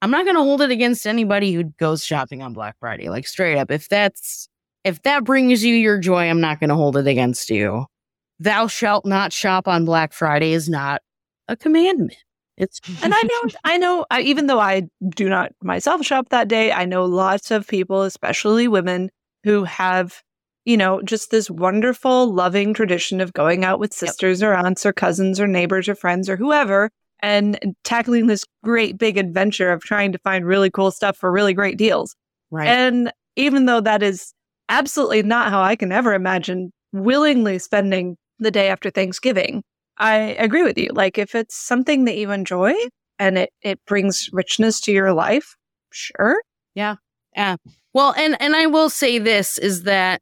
I'm 0.02 0.10
not 0.10 0.24
going 0.24 0.38
to 0.38 0.42
hold 0.42 0.62
it 0.62 0.72
against 0.72 1.06
anybody 1.06 1.52
who 1.54 1.66
goes 1.66 2.04
shopping 2.04 2.42
on 2.42 2.54
Black 2.54 2.78
Friday. 2.80 3.10
Like 3.10 3.28
straight 3.28 3.58
up, 3.58 3.72
if 3.72 3.90
that's 3.90 4.48
if 4.86 5.02
that 5.02 5.26
brings 5.26 5.66
you 5.66 5.76
your 5.76 6.00
joy, 6.00 6.30
I'm 6.30 6.42
not 6.42 6.62
going 6.62 6.70
to 6.70 6.76
hold 6.76 6.96
it 6.96 7.08
against 7.08 7.50
you. 7.50 7.88
Thou 8.40 8.68
shalt 8.68 9.06
not 9.06 9.34
shop 9.34 9.68
on 9.68 9.84
Black 9.84 10.14
Friday 10.14 10.54
is 10.54 10.70
not 10.70 11.02
a 11.50 11.58
commandment. 11.58 12.16
It's 12.58 12.80
And 13.04 13.14
I 13.14 13.22
know, 13.22 13.52
I 13.64 13.78
know, 13.78 14.06
I, 14.10 14.22
even 14.22 14.48
though 14.48 14.60
I 14.60 14.84
do 15.10 15.30
not 15.30 15.52
myself 15.62 16.06
shop 16.06 16.30
that 16.30 16.48
day, 16.48 16.72
I 16.72 16.86
know 16.86 17.06
lots 17.06 17.52
of 17.52 17.68
people, 17.68 18.04
especially 18.04 18.68
women, 18.68 19.10
who 19.44 19.64
have, 19.64 20.22
you 20.64 20.78
know, 20.78 21.02
just 21.02 21.32
this 21.32 21.50
wonderful, 21.50 22.34
loving 22.34 22.74
tradition 22.74 23.22
of 23.22 23.34
going 23.34 23.64
out 23.64 23.80
with 23.80 23.94
sisters 23.94 24.42
or 24.42 24.54
aunts 24.54 24.86
or 24.86 24.94
cousins 24.94 25.40
or 25.40 25.48
neighbors 25.48 25.88
or 25.88 25.96
friends 25.96 26.30
or 26.30 26.38
whoever 26.38 26.90
and 27.20 27.76
tackling 27.84 28.28
this 28.28 28.46
great 28.64 28.98
big 28.98 29.18
adventure 29.18 29.72
of 29.72 29.84
trying 29.84 30.12
to 30.12 30.20
find 30.20 30.46
really 30.46 30.70
cool 30.70 30.92
stuff 30.92 31.18
for 31.18 31.32
really 31.32 31.54
great 31.54 31.78
deals. 31.78 32.16
right. 32.52 32.68
And 32.68 33.12
even 33.36 33.66
though 33.66 33.82
that 33.82 34.04
is 34.04 34.34
absolutely 34.70 35.24
not 35.24 35.50
how 35.50 35.62
I 35.62 35.76
can 35.76 35.92
ever 35.92 36.14
imagine 36.14 36.72
willingly 36.92 37.60
spending 37.60 38.18
the 38.40 38.52
day 38.52 38.70
after 38.70 38.90
Thanksgiving, 38.90 39.64
I 39.98 40.16
agree 40.16 40.64
with 40.64 40.78
you. 40.78 40.90
Like 40.94 41.18
if 41.18 41.36
it's 41.36 41.56
something 41.56 42.06
that 42.06 42.18
you 42.18 42.32
enjoy 42.32 42.74
and 43.20 43.38
it, 43.38 43.52
it 43.62 43.80
brings 43.86 44.30
richness 44.34 44.82
to 44.82 44.92
your 44.92 45.14
life, 45.14 45.56
sure. 45.92 46.42
Yeah. 46.74 46.96
Yeah. 47.36 47.58
Well, 47.94 48.14
and 48.18 48.36
and 48.42 48.56
I 48.56 48.66
will 48.66 48.90
say 48.90 49.20
this 49.20 49.58
is 49.58 49.84
that 49.84 50.22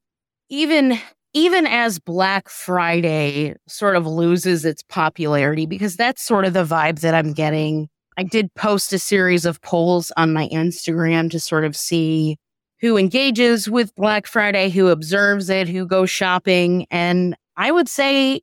even 0.49 0.99
even 1.33 1.65
as 1.65 1.99
Black 1.99 2.47
Friday 2.49 3.55
sort 3.67 3.95
of 3.95 4.05
loses 4.05 4.65
its 4.65 4.83
popularity, 4.83 5.65
because 5.65 5.95
that's 5.95 6.23
sort 6.23 6.45
of 6.45 6.53
the 6.53 6.63
vibe 6.63 6.99
that 6.99 7.15
I'm 7.15 7.33
getting. 7.33 7.89
I 8.15 8.23
did 8.23 8.53
post 8.53 8.93
a 8.93 8.99
series 8.99 9.43
of 9.43 9.59
polls 9.61 10.11
on 10.15 10.33
my 10.33 10.47
Instagram 10.49 11.31
to 11.31 11.39
sort 11.39 11.65
of 11.65 11.75
see 11.75 12.37
who 12.79 12.97
engages 12.97 13.67
with 13.67 13.95
Black 13.95 14.27
Friday, 14.27 14.69
who 14.69 14.89
observes 14.89 15.49
it, 15.49 15.67
who 15.67 15.87
goes 15.87 16.11
shopping. 16.11 16.85
And 16.91 17.35
I 17.57 17.71
would 17.71 17.89
say 17.89 18.41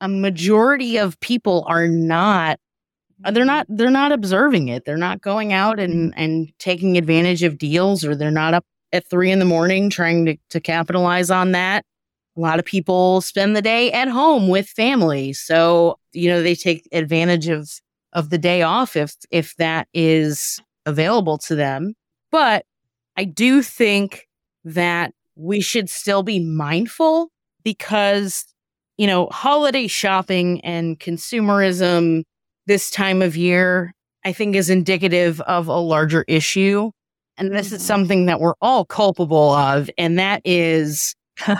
a 0.00 0.08
majority 0.08 0.96
of 0.96 1.18
people 1.20 1.64
are 1.68 1.88
not 1.88 2.58
they're 3.32 3.44
not 3.44 3.66
mm-hmm. 3.66 3.76
they're 3.76 3.90
not 3.90 4.12
observing 4.12 4.68
it. 4.68 4.84
They're 4.84 4.96
not 4.96 5.20
going 5.20 5.52
out 5.52 5.78
and 5.78 6.12
mm-hmm. 6.12 6.20
and 6.20 6.52
taking 6.58 6.96
advantage 6.96 7.42
of 7.42 7.58
deals 7.58 8.04
or 8.04 8.14
they're 8.14 8.30
not 8.30 8.54
up 8.54 8.64
at 8.92 9.08
three 9.08 9.30
in 9.30 9.38
the 9.38 9.44
morning 9.44 9.90
trying 9.90 10.26
to, 10.26 10.36
to 10.50 10.60
capitalize 10.60 11.30
on 11.30 11.52
that. 11.52 11.84
A 12.36 12.40
lot 12.40 12.58
of 12.58 12.64
people 12.64 13.20
spend 13.20 13.54
the 13.54 13.62
day 13.62 13.92
at 13.92 14.08
home 14.08 14.48
with 14.48 14.68
family. 14.68 15.32
So 15.32 15.98
you 16.12 16.28
know 16.30 16.42
they 16.42 16.54
take 16.54 16.88
advantage 16.92 17.48
of 17.48 17.70
of 18.12 18.30
the 18.30 18.38
day 18.38 18.62
off 18.62 18.96
if 18.96 19.14
if 19.30 19.54
that 19.56 19.88
is 19.92 20.60
available 20.86 21.38
to 21.38 21.54
them. 21.54 21.94
But 22.30 22.64
i 23.16 23.24
do 23.24 23.60
think 23.60 24.28
that 24.64 25.12
we 25.34 25.60
should 25.60 25.90
still 25.90 26.22
be 26.22 26.38
mindful 26.38 27.30
because 27.64 28.44
you 29.00 29.06
know, 29.06 29.28
holiday 29.32 29.86
shopping 29.86 30.60
and 30.60 31.00
consumerism 31.00 32.22
this 32.66 32.90
time 32.90 33.22
of 33.22 33.34
year, 33.34 33.94
I 34.26 34.34
think 34.34 34.54
is 34.54 34.68
indicative 34.68 35.40
of 35.40 35.68
a 35.68 35.78
larger 35.78 36.22
issue. 36.28 36.90
And 37.38 37.50
this 37.50 37.68
mm-hmm. 37.68 37.76
is 37.76 37.82
something 37.82 38.26
that 38.26 38.40
we're 38.40 38.56
all 38.60 38.84
culpable 38.84 39.52
of. 39.52 39.88
And 39.96 40.18
that 40.18 40.42
is 40.44 41.14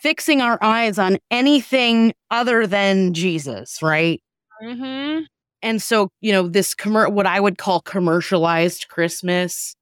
fixing 0.00 0.40
our 0.40 0.58
eyes 0.62 0.98
on 0.98 1.18
anything 1.30 2.14
other 2.30 2.66
than 2.66 3.12
Jesus, 3.12 3.82
right? 3.82 4.22
Mm-hmm. 4.64 5.24
And 5.60 5.82
so, 5.82 6.08
you 6.22 6.32
know, 6.32 6.48
this 6.48 6.74
commer- 6.74 7.12
what 7.12 7.26
I 7.26 7.38
would 7.38 7.58
call 7.58 7.82
commercialized 7.82 8.88
Christmas 8.88 9.74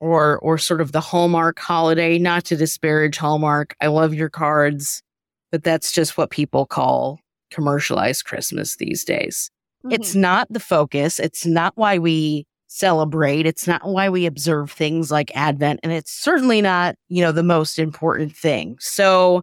or 0.00 0.40
or 0.40 0.58
sort 0.58 0.80
of 0.80 0.90
the 0.90 1.00
Hallmark 1.00 1.60
holiday, 1.60 2.18
not 2.18 2.46
to 2.46 2.56
disparage 2.56 3.16
Hallmark. 3.16 3.76
I 3.80 3.86
love 3.86 4.12
your 4.12 4.28
cards 4.28 5.04
but 5.50 5.62
that's 5.62 5.92
just 5.92 6.16
what 6.16 6.30
people 6.30 6.66
call 6.66 7.20
commercialized 7.50 8.24
Christmas 8.24 8.76
these 8.76 9.04
days. 9.04 9.50
Mm-hmm. 9.84 9.94
It's 9.94 10.14
not 10.14 10.46
the 10.50 10.60
focus. 10.60 11.18
It's 11.18 11.46
not 11.46 11.72
why 11.76 11.98
we 11.98 12.46
celebrate. 12.66 13.46
It's 13.46 13.66
not 13.66 13.86
why 13.86 14.08
we 14.08 14.26
observe 14.26 14.70
things 14.70 15.10
like 15.10 15.34
Advent. 15.34 15.80
And 15.82 15.92
it's 15.92 16.12
certainly 16.12 16.60
not, 16.60 16.96
you 17.08 17.22
know, 17.22 17.32
the 17.32 17.42
most 17.42 17.78
important 17.78 18.36
thing. 18.36 18.76
So 18.80 19.42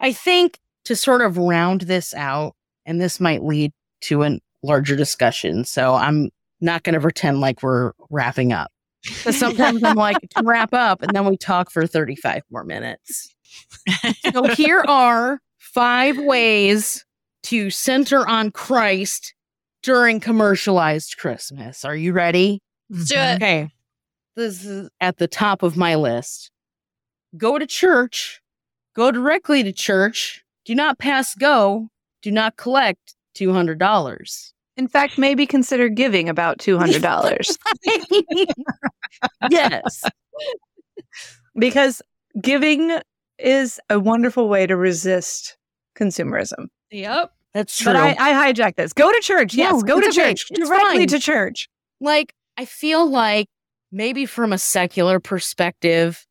I 0.00 0.12
think 0.12 0.58
to 0.84 0.96
sort 0.96 1.22
of 1.22 1.38
round 1.38 1.82
this 1.82 2.12
out, 2.14 2.54
and 2.84 3.00
this 3.00 3.20
might 3.20 3.44
lead 3.44 3.72
to 4.02 4.24
a 4.24 4.38
larger 4.62 4.96
discussion. 4.96 5.64
So 5.64 5.94
I'm 5.94 6.30
not 6.60 6.82
going 6.82 6.94
to 6.94 7.00
pretend 7.00 7.40
like 7.40 7.62
we're 7.62 7.92
wrapping 8.10 8.52
up. 8.52 8.70
But 9.22 9.34
sometimes 9.34 9.84
I'm 9.84 9.96
like, 9.96 10.16
to 10.36 10.42
wrap 10.42 10.72
up, 10.72 11.02
and 11.02 11.12
then 11.14 11.26
we 11.26 11.36
talk 11.36 11.70
for 11.70 11.86
35 11.86 12.42
more 12.50 12.64
minutes. 12.64 13.34
so 14.32 14.44
here 14.48 14.84
are 14.86 15.40
five 15.58 16.18
ways 16.18 17.04
to 17.44 17.70
center 17.70 18.26
on 18.26 18.50
Christ 18.50 19.34
during 19.82 20.20
commercialized 20.20 21.16
Christmas. 21.18 21.84
Are 21.84 21.96
you 21.96 22.12
ready? 22.12 22.62
Let's 22.90 23.08
do 23.10 23.16
it. 23.16 23.36
Okay. 23.36 23.68
This 24.36 24.64
is 24.64 24.88
at 25.00 25.18
the 25.18 25.28
top 25.28 25.62
of 25.62 25.76
my 25.76 25.94
list. 25.94 26.50
Go 27.36 27.58
to 27.58 27.66
church. 27.66 28.40
Go 28.94 29.10
directly 29.10 29.62
to 29.62 29.72
church. 29.72 30.44
Do 30.64 30.74
not 30.74 30.98
pass 30.98 31.34
go. 31.34 31.88
Do 32.22 32.30
not 32.30 32.56
collect 32.56 33.14
$200. 33.36 34.52
In 34.76 34.88
fact, 34.88 35.18
maybe 35.18 35.46
consider 35.46 35.88
giving 35.88 36.28
about 36.28 36.58
$200. 36.58 37.56
yes. 39.50 40.02
because 41.56 42.02
giving 42.40 42.98
is 43.38 43.80
a 43.90 43.98
wonderful 43.98 44.48
way 44.48 44.66
to 44.66 44.76
resist 44.76 45.56
consumerism. 45.96 46.66
Yep. 46.90 47.32
That's 47.52 47.78
true. 47.78 47.92
But 47.92 47.96
I, 47.96 48.16
I 48.18 48.52
hijack 48.52 48.76
this. 48.76 48.92
Go 48.92 49.12
to 49.12 49.20
church. 49.20 49.54
Yes, 49.54 49.82
go 49.82 50.00
to 50.00 50.08
okay. 50.08 50.14
church. 50.14 50.46
It's 50.50 50.68
directly 50.68 50.98
fine. 50.98 51.06
to 51.08 51.18
church. 51.20 51.68
Like, 52.00 52.34
I 52.56 52.64
feel 52.64 53.08
like 53.08 53.46
maybe 53.92 54.26
from 54.26 54.52
a 54.52 54.58
secular 54.58 55.20
perspective, 55.20 56.26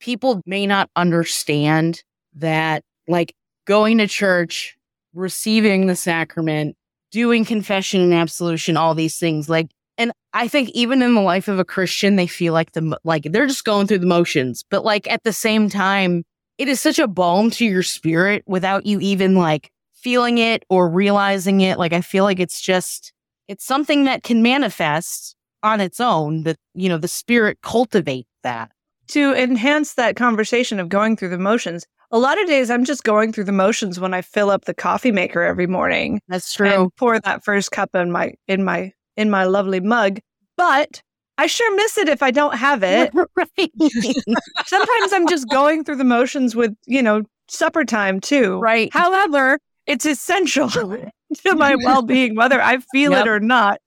people 0.00 0.42
may 0.46 0.66
not 0.66 0.90
understand 0.96 2.02
that, 2.34 2.82
like, 3.06 3.34
going 3.66 3.98
to 3.98 4.08
church, 4.08 4.76
receiving 5.14 5.86
the 5.86 5.96
sacrament, 5.96 6.76
doing 7.12 7.44
confession 7.44 8.00
and 8.00 8.12
absolution, 8.12 8.76
all 8.76 8.94
these 8.96 9.16
things, 9.16 9.48
like, 9.48 9.68
and 9.96 10.12
I 10.32 10.48
think 10.48 10.70
even 10.70 11.02
in 11.02 11.14
the 11.14 11.20
life 11.20 11.46
of 11.46 11.60
a 11.60 11.64
Christian, 11.64 12.16
they 12.16 12.26
feel 12.26 12.52
like 12.52 12.72
the 12.72 12.98
like 13.04 13.28
they're 13.30 13.46
just 13.46 13.64
going 13.64 13.86
through 13.86 14.00
the 14.00 14.06
motions. 14.06 14.64
But 14.68 14.84
like 14.84 15.08
at 15.08 15.22
the 15.22 15.32
same 15.32 15.68
time, 15.68 16.24
it 16.58 16.68
is 16.68 16.80
such 16.80 16.98
a 16.98 17.08
balm 17.08 17.50
to 17.52 17.64
your 17.64 17.82
spirit 17.82 18.42
without 18.46 18.86
you 18.86 19.00
even 19.00 19.34
like 19.34 19.70
feeling 19.94 20.38
it 20.38 20.64
or 20.68 20.88
realizing 20.88 21.60
it. 21.60 21.78
Like 21.78 21.92
I 21.92 22.00
feel 22.00 22.24
like 22.24 22.40
it's 22.40 22.60
just 22.60 23.12
it's 23.48 23.64
something 23.64 24.04
that 24.04 24.22
can 24.22 24.42
manifest 24.42 25.36
on 25.62 25.80
its 25.80 26.00
own 26.00 26.44
that 26.44 26.56
you 26.74 26.88
know 26.88 26.98
the 26.98 27.08
spirit 27.08 27.58
cultivates 27.62 28.28
that. 28.42 28.70
To 29.08 29.34
enhance 29.34 29.94
that 29.94 30.16
conversation 30.16 30.80
of 30.80 30.88
going 30.88 31.16
through 31.16 31.28
the 31.28 31.38
motions 31.38 31.86
a 32.10 32.18
lot 32.18 32.40
of 32.40 32.46
days 32.46 32.70
i'm 32.70 32.84
just 32.84 33.02
going 33.02 33.32
through 33.32 33.44
the 33.44 33.52
motions 33.52 33.98
when 33.98 34.14
i 34.14 34.20
fill 34.20 34.50
up 34.50 34.66
the 34.66 34.74
coffee 34.74 35.10
maker 35.10 35.42
every 35.42 35.66
morning 35.66 36.20
that's 36.28 36.52
true. 36.52 36.90
pour 36.96 37.18
that 37.18 37.42
first 37.44 37.70
cup 37.70 37.90
in 37.94 38.12
my 38.12 38.32
in 38.46 38.62
my 38.62 38.92
in 39.16 39.30
my 39.30 39.44
lovely 39.44 39.80
mug. 39.80 40.20
But 40.56 41.02
I 41.38 41.46
sure 41.46 41.74
miss 41.76 41.98
it 41.98 42.08
if 42.08 42.22
I 42.22 42.30
don't 42.30 42.56
have 42.56 42.82
it. 42.84 43.12
right. 43.14 43.72
Sometimes 44.66 45.12
I'm 45.12 45.26
just 45.28 45.48
going 45.48 45.84
through 45.84 45.96
the 45.96 46.04
motions 46.04 46.54
with, 46.54 46.74
you 46.86 47.02
know, 47.02 47.22
supper 47.48 47.84
time 47.84 48.20
too. 48.20 48.58
Right. 48.58 48.90
However, 48.92 49.58
it's 49.86 50.06
essential 50.06 50.68
to 50.70 51.54
my 51.56 51.74
well 51.76 52.02
being, 52.02 52.34
whether 52.34 52.60
I 52.60 52.78
feel 52.92 53.12
yep. 53.12 53.26
it 53.26 53.28
or 53.28 53.40
not. 53.40 53.80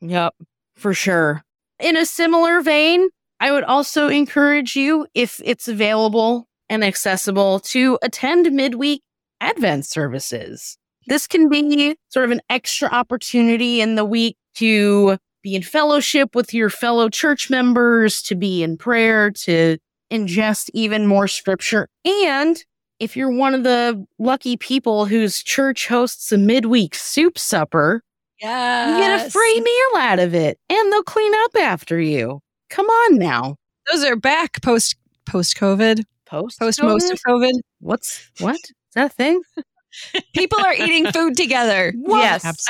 Yep, 0.00 0.34
for 0.74 0.94
sure. 0.94 1.42
In 1.78 1.96
a 1.96 2.04
similar 2.04 2.60
vein, 2.60 3.08
I 3.38 3.52
would 3.52 3.64
also 3.64 4.08
encourage 4.08 4.76
you, 4.76 5.06
if 5.14 5.40
it's 5.44 5.66
available 5.66 6.46
and 6.68 6.84
accessible, 6.84 7.60
to 7.60 7.98
attend 8.02 8.50
midweek 8.52 9.02
Advent 9.40 9.86
services. 9.86 10.76
This 11.06 11.26
can 11.26 11.48
be 11.48 11.96
sort 12.10 12.26
of 12.26 12.30
an 12.30 12.42
extra 12.50 12.88
opportunity 12.88 13.80
in 13.80 13.94
the 13.94 14.04
week 14.04 14.36
to 14.56 15.16
be 15.42 15.54
in 15.54 15.62
fellowship 15.62 16.34
with 16.34 16.52
your 16.52 16.70
fellow 16.70 17.08
church 17.08 17.50
members, 17.50 18.22
to 18.22 18.34
be 18.34 18.62
in 18.62 18.76
prayer, 18.76 19.30
to 19.30 19.78
ingest 20.10 20.70
even 20.74 21.06
more 21.06 21.28
scripture. 21.28 21.88
And 22.04 22.62
if 22.98 23.16
you're 23.16 23.30
one 23.30 23.54
of 23.54 23.64
the 23.64 24.06
lucky 24.18 24.56
people 24.56 25.06
whose 25.06 25.42
church 25.42 25.88
hosts 25.88 26.30
a 26.32 26.38
midweek 26.38 26.94
soup 26.94 27.38
supper, 27.38 28.02
yes. 28.40 28.90
you 28.90 29.02
get 29.02 29.26
a 29.26 29.30
free 29.30 29.60
meal 29.60 30.00
out 30.02 30.18
of 30.18 30.34
it 30.34 30.58
and 30.68 30.92
they'll 30.92 31.02
clean 31.02 31.32
up 31.44 31.56
after 31.56 31.98
you. 32.00 32.40
Come 32.68 32.86
on 32.86 33.18
now. 33.18 33.56
Those 33.90 34.04
are 34.04 34.16
back 34.16 34.60
post 34.62 34.96
post 35.26 35.56
COVID. 35.56 36.04
Post 36.26 36.58
post 36.60 36.82
most 36.82 37.10
of 37.10 37.18
COVID. 37.26 37.58
What's 37.80 38.30
what? 38.38 38.54
Is 38.54 38.94
that 38.94 39.06
a 39.06 39.08
thing? 39.08 39.42
People 40.34 40.60
are 40.60 40.74
eating 40.74 41.06
food 41.10 41.36
together. 41.36 41.92
What? 41.96 42.20
Yes. 42.20 42.66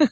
Again. 0.00 0.08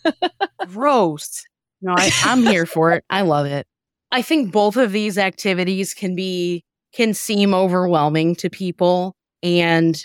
Gross. 0.67 1.45
No, 1.83 1.95
I, 1.97 2.11
I'm 2.25 2.45
here 2.45 2.67
for 2.67 2.93
it. 2.93 3.05
I 3.11 3.23
love 3.23 3.47
it. 3.47 3.67
I 4.13 4.23
think 4.23 4.53
both 4.53 4.77
of 4.77 4.93
these 4.93 5.19
activities 5.19 5.95
can 5.95 6.15
be 6.15 6.65
can 6.93 7.15
seem 7.15 7.55
overwhelming 7.55 8.35
to 8.35 8.51
people 8.51 9.15
and 9.43 10.05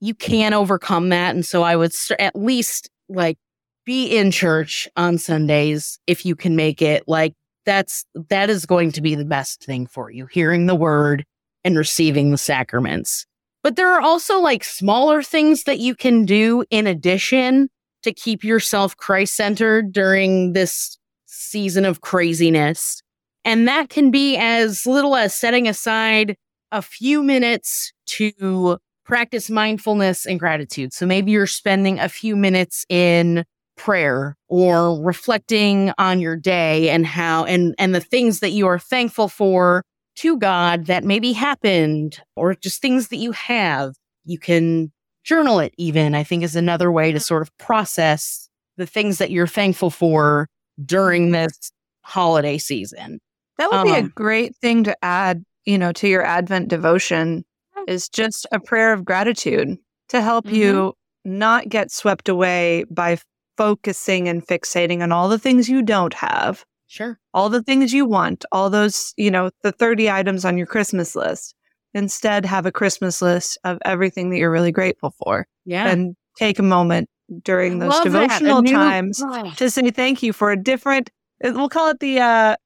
you 0.00 0.14
can 0.14 0.52
overcome 0.52 1.08
that 1.08 1.34
and 1.34 1.46
so 1.46 1.62
I 1.62 1.76
would 1.76 1.94
st- 1.94 2.20
at 2.20 2.36
least 2.36 2.90
like 3.08 3.38
be 3.86 4.06
in 4.14 4.30
church 4.30 4.86
on 4.96 5.16
Sundays 5.16 5.98
if 6.06 6.26
you 6.26 6.36
can 6.36 6.54
make 6.54 6.82
it 6.82 7.04
like 7.06 7.32
that's 7.64 8.04
that 8.28 8.50
is 8.50 8.66
going 8.66 8.92
to 8.92 9.00
be 9.00 9.14
the 9.14 9.24
best 9.24 9.64
thing 9.64 9.86
for 9.86 10.10
you 10.10 10.26
hearing 10.26 10.66
the 10.66 10.74
word 10.74 11.24
and 11.64 11.78
receiving 11.78 12.30
the 12.32 12.38
sacraments 12.38 13.24
but 13.62 13.76
there 13.76 13.92
are 13.92 14.02
also 14.02 14.38
like 14.38 14.62
smaller 14.62 15.22
things 15.22 15.64
that 15.64 15.78
you 15.78 15.94
can 15.94 16.26
do 16.26 16.64
in 16.70 16.86
addition 16.86 17.70
to 18.02 18.12
keep 18.12 18.44
yourself 18.44 18.96
Christ 18.96 19.34
centered 19.34 19.92
during 19.92 20.52
this 20.52 20.96
season 21.36 21.84
of 21.84 22.00
craziness. 22.00 23.02
And 23.44 23.68
that 23.68 23.90
can 23.90 24.10
be 24.10 24.36
as 24.36 24.86
little 24.86 25.14
as 25.14 25.32
setting 25.32 25.68
aside 25.68 26.36
a 26.72 26.82
few 26.82 27.22
minutes 27.22 27.92
to 28.06 28.78
practice 29.04 29.48
mindfulness 29.48 30.26
and 30.26 30.40
gratitude. 30.40 30.92
So 30.92 31.06
maybe 31.06 31.30
you're 31.30 31.46
spending 31.46 31.98
a 32.00 32.08
few 32.08 32.34
minutes 32.36 32.84
in 32.88 33.44
prayer 33.76 34.36
or 34.48 35.00
reflecting 35.00 35.92
on 35.98 36.18
your 36.18 36.34
day 36.34 36.88
and 36.88 37.06
how 37.06 37.44
and 37.44 37.74
and 37.78 37.94
the 37.94 38.00
things 38.00 38.40
that 38.40 38.50
you 38.50 38.66
are 38.66 38.78
thankful 38.78 39.28
for 39.28 39.82
to 40.16 40.38
God 40.38 40.86
that 40.86 41.04
maybe 41.04 41.32
happened 41.32 42.18
or 42.34 42.54
just 42.54 42.80
things 42.80 43.08
that 43.08 43.16
you 43.16 43.32
have. 43.32 43.94
You 44.24 44.38
can 44.38 44.92
journal 45.24 45.60
it, 45.60 45.74
even, 45.76 46.14
I 46.14 46.24
think, 46.24 46.42
is 46.42 46.56
another 46.56 46.90
way 46.90 47.12
to 47.12 47.20
sort 47.20 47.42
of 47.42 47.56
process 47.58 48.48
the 48.76 48.86
things 48.86 49.18
that 49.18 49.30
you're 49.30 49.46
thankful 49.46 49.90
for 49.90 50.48
during 50.84 51.30
this 51.32 51.72
holiday 52.02 52.58
season. 52.58 53.20
That 53.58 53.70
would 53.70 53.84
be 53.84 53.90
a 53.94 54.00
Um, 54.00 54.12
great 54.14 54.54
thing 54.56 54.84
to 54.84 54.96
add, 55.04 55.44
you 55.64 55.78
know, 55.78 55.92
to 55.92 56.08
your 56.08 56.24
Advent 56.24 56.68
devotion 56.68 57.44
is 57.88 58.08
just 58.08 58.46
a 58.52 58.60
prayer 58.60 58.92
of 58.92 59.04
gratitude 59.04 59.76
to 60.08 60.20
help 60.20 60.50
you 60.50 60.94
not 61.24 61.68
get 61.68 61.90
swept 61.90 62.28
away 62.28 62.84
by 62.90 63.18
focusing 63.56 64.28
and 64.28 64.46
fixating 64.46 65.02
on 65.02 65.10
all 65.12 65.28
the 65.28 65.38
things 65.38 65.68
you 65.68 65.82
don't 65.82 66.14
have, 66.14 66.64
Sure. 66.86 67.18
all 67.32 67.48
the 67.48 67.62
things 67.62 67.92
you 67.92 68.04
want, 68.04 68.44
all 68.52 68.68
those, 68.70 69.12
you 69.16 69.30
know, 69.30 69.50
the 69.62 69.72
30 69.72 70.10
items 70.10 70.44
on 70.44 70.56
your 70.58 70.66
Christmas 70.66 71.16
list. 71.16 71.54
Instead, 71.94 72.44
have 72.44 72.66
a 72.66 72.72
Christmas 72.72 73.22
list 73.22 73.58
of 73.64 73.78
everything 73.84 74.28
that 74.30 74.36
you're 74.36 74.50
really 74.50 74.72
grateful 74.72 75.14
for 75.24 75.46
Yeah. 75.64 75.88
and 75.88 76.14
take 76.36 76.58
a 76.58 76.62
moment 76.62 77.08
during 77.42 77.78
those 77.78 77.90
Love 77.90 78.04
devotional 78.04 78.62
new- 78.62 78.72
times 78.72 79.22
Oh, 79.24 79.50
to 79.56 79.70
say 79.70 79.90
thank 79.90 80.22
you 80.22 80.32
for 80.32 80.50
a 80.52 80.56
different 80.56 81.10
uh, 81.44 81.52
we'll 81.54 81.68
call 81.68 81.90
it 81.90 82.00
the 82.00 82.20
uh 82.20 82.56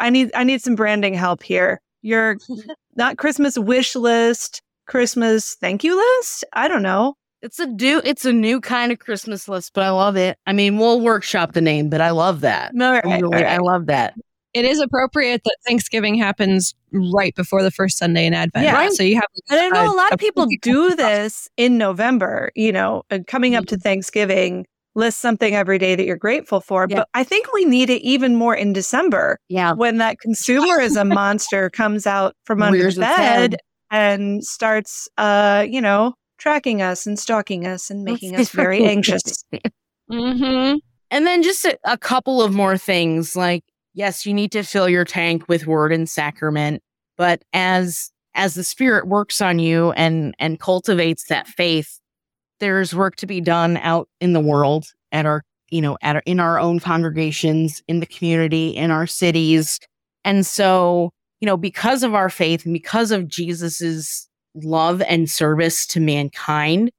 I 0.00 0.10
need 0.10 0.30
I 0.34 0.42
need 0.44 0.60
some 0.60 0.74
branding 0.74 1.14
help 1.14 1.42
here. 1.42 1.80
Your 2.02 2.36
not 2.96 3.16
Christmas 3.16 3.56
wish 3.56 3.94
list, 3.94 4.60
Christmas 4.86 5.56
thank 5.60 5.84
you 5.84 5.96
list? 5.96 6.44
I 6.52 6.66
don't 6.68 6.82
know. 6.82 7.14
It's 7.42 7.60
a 7.60 7.66
do. 7.66 8.00
It's 8.02 8.24
a 8.24 8.32
new 8.32 8.60
kind 8.60 8.90
of 8.90 8.98
Christmas 8.98 9.48
list, 9.48 9.72
but 9.72 9.84
I 9.84 9.90
love 9.90 10.16
it. 10.16 10.36
I 10.46 10.52
mean, 10.52 10.78
we'll 10.78 11.00
workshop 11.00 11.52
the 11.52 11.60
name, 11.60 11.90
but 11.90 12.00
I 12.00 12.10
love 12.10 12.40
that. 12.40 12.74
No, 12.74 12.92
right, 12.92 13.04
Really, 13.04 13.44
I 13.44 13.58
love 13.58 13.86
that. 13.86 14.14
It 14.56 14.64
is 14.64 14.80
appropriate 14.80 15.42
that 15.44 15.56
Thanksgiving 15.66 16.14
happens 16.14 16.74
right 16.90 17.34
before 17.34 17.62
the 17.62 17.70
first 17.70 17.98
Sunday 17.98 18.24
in 18.24 18.32
Advent. 18.32 18.64
Yeah. 18.64 18.72
right? 18.74 18.90
So 18.92 19.02
you 19.02 19.16
have 19.16 19.26
And 19.50 19.60
I 19.60 19.68
know 19.68 19.92
a 19.92 19.94
lot 19.94 20.12
of 20.12 20.18
people 20.18 20.46
do 20.62 20.94
this 20.96 21.46
in 21.58 21.76
November, 21.76 22.50
you 22.54 22.72
know, 22.72 23.02
and 23.10 23.26
coming 23.26 23.54
up 23.54 23.66
to 23.66 23.76
Thanksgiving, 23.76 24.64
list 24.94 25.20
something 25.20 25.54
every 25.54 25.76
day 25.78 25.94
that 25.94 26.06
you're 26.06 26.16
grateful 26.16 26.60
for. 26.62 26.86
Yeah. 26.88 27.00
But 27.00 27.08
I 27.12 27.22
think 27.22 27.52
we 27.52 27.66
need 27.66 27.90
it 27.90 28.00
even 28.00 28.34
more 28.34 28.54
in 28.56 28.72
December 28.72 29.38
Yeah. 29.50 29.72
when 29.74 29.98
that 29.98 30.16
consumerism 30.26 31.12
monster 31.14 31.68
comes 31.68 32.06
out 32.06 32.34
from 32.46 32.62
under 32.62 32.90
the 32.90 33.00
bed 33.02 33.56
and 33.90 34.42
starts 34.42 35.06
uh 35.18 35.66
you 35.68 35.80
know 35.82 36.14
tracking 36.38 36.80
us 36.80 37.06
and 37.06 37.18
stalking 37.18 37.66
us 37.66 37.90
and 37.90 38.04
making 38.04 38.34
us 38.34 38.50
very 38.50 38.84
anxious 38.84 39.44
Mhm. 40.10 40.78
And 41.10 41.26
then 41.26 41.42
just 41.42 41.64
a, 41.64 41.78
a 41.84 41.96
couple 41.98 42.42
of 42.42 42.52
more 42.54 42.76
things 42.78 43.36
like 43.36 43.62
yes, 43.96 44.26
you 44.26 44.34
need 44.34 44.52
to 44.52 44.62
fill 44.62 44.88
your 44.88 45.04
tank 45.04 45.48
with 45.48 45.66
word 45.66 45.92
and 45.92 46.08
sacrament, 46.08 46.82
but 47.16 47.42
as 47.52 48.12
as 48.34 48.54
the 48.54 48.62
spirit 48.62 49.08
works 49.08 49.40
on 49.40 49.58
you 49.58 49.90
and 49.92 50.36
and 50.38 50.60
cultivates 50.60 51.24
that 51.28 51.48
faith, 51.48 51.98
there's 52.60 52.94
work 52.94 53.16
to 53.16 53.26
be 53.26 53.40
done 53.40 53.78
out 53.78 54.08
in 54.20 54.34
the 54.34 54.40
world 54.40 54.86
at 55.10 55.26
our 55.26 55.42
you 55.70 55.80
know 55.80 55.98
at 56.02 56.16
our, 56.16 56.22
in 56.26 56.38
our 56.38 56.60
own 56.60 56.78
congregations, 56.78 57.82
in 57.88 57.98
the 57.98 58.06
community, 58.06 58.68
in 58.68 58.92
our 58.92 59.06
cities. 59.06 59.80
And 60.24 60.46
so, 60.46 61.10
you 61.40 61.46
know, 61.46 61.56
because 61.56 62.02
of 62.02 62.14
our 62.14 62.28
faith 62.28 62.64
and 62.64 62.72
because 62.72 63.10
of 63.10 63.28
Jesus's 63.28 64.28
love 64.54 65.02
and 65.02 65.30
service 65.30 65.86
to 65.86 66.00
mankind, 66.00 66.90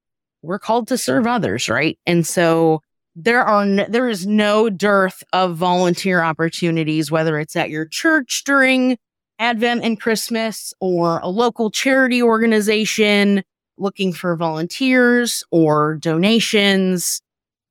we're 0.42 0.60
called 0.60 0.88
to 0.88 0.98
serve 0.98 1.28
others, 1.28 1.70
right? 1.70 1.98
And 2.06 2.26
so 2.26 2.82
there 3.20 3.44
are 3.44 3.64
n- 3.64 3.88
there 3.90 4.08
is 4.08 4.26
no 4.26 4.70
dearth 4.70 5.24
of 5.34 5.58
volunteer 5.58 6.22
opportunities 6.22 7.12
whether 7.12 7.40
it's 7.40 7.56
at 7.56 7.70
your 7.70 7.86
church 7.86 8.44
during 8.46 8.98
advent 9.40 9.84
and 9.84 10.00
christmas 10.00 10.74
or 10.80 11.20
a 11.20 11.28
local 11.28 11.70
charity 11.70 12.22
organization 12.22 13.44
looking 13.78 14.12
for 14.12 14.36
volunteers 14.36 15.44
or 15.52 15.96
donations. 15.96 17.22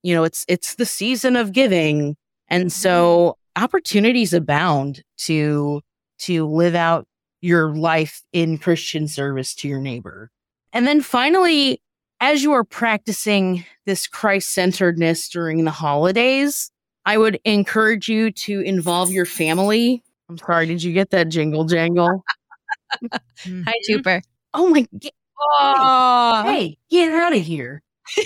You 0.02 0.14
know 0.14 0.24
it's 0.24 0.44
it's 0.48 0.76
the 0.76 0.87
season 0.87 1.37
of 1.37 1.52
giving. 1.52 2.16
And 2.48 2.66
mm-hmm. 2.66 2.68
so 2.68 3.38
opportunities 3.56 4.32
abound 4.32 5.02
to 5.18 5.82
to 6.20 6.46
live 6.46 6.74
out 6.74 7.06
your 7.42 7.74
life 7.74 8.22
in 8.32 8.59
christian 8.59 9.09
service 9.09 9.54
to 9.56 9.68
your 9.68 9.80
neighbor. 9.80 10.30
And 10.72 10.87
then 10.87 11.00
finally 11.00 11.80
as 12.20 12.42
you 12.42 12.52
are 12.52 12.64
practicing 12.64 13.64
this 13.85 14.07
Christ 14.07 14.50
centeredness 14.50 15.29
during 15.29 15.64
the 15.64 15.70
holidays, 15.70 16.70
I 17.05 17.18
would 17.18 17.38
encourage 17.44 18.09
you 18.09 18.31
to 18.33 18.61
involve 18.61 19.11
your 19.11 19.26
family. 19.26 20.02
I'm 20.29 20.38
sorry, 20.38 20.66
did 20.66 20.83
you 20.83 20.92
get 20.92 21.11
that 21.11 21.29
jingle 21.29 21.64
jangle? 21.64 22.24
Hi, 23.12 23.72
Tooper. 23.88 24.22
Oh 24.55 24.68
my, 24.70 24.87
get, 24.98 25.12
Oh, 25.38 26.42
hey, 26.46 26.79
get 26.90 27.12
out 27.12 27.35
of 27.35 27.42
here. 27.42 27.83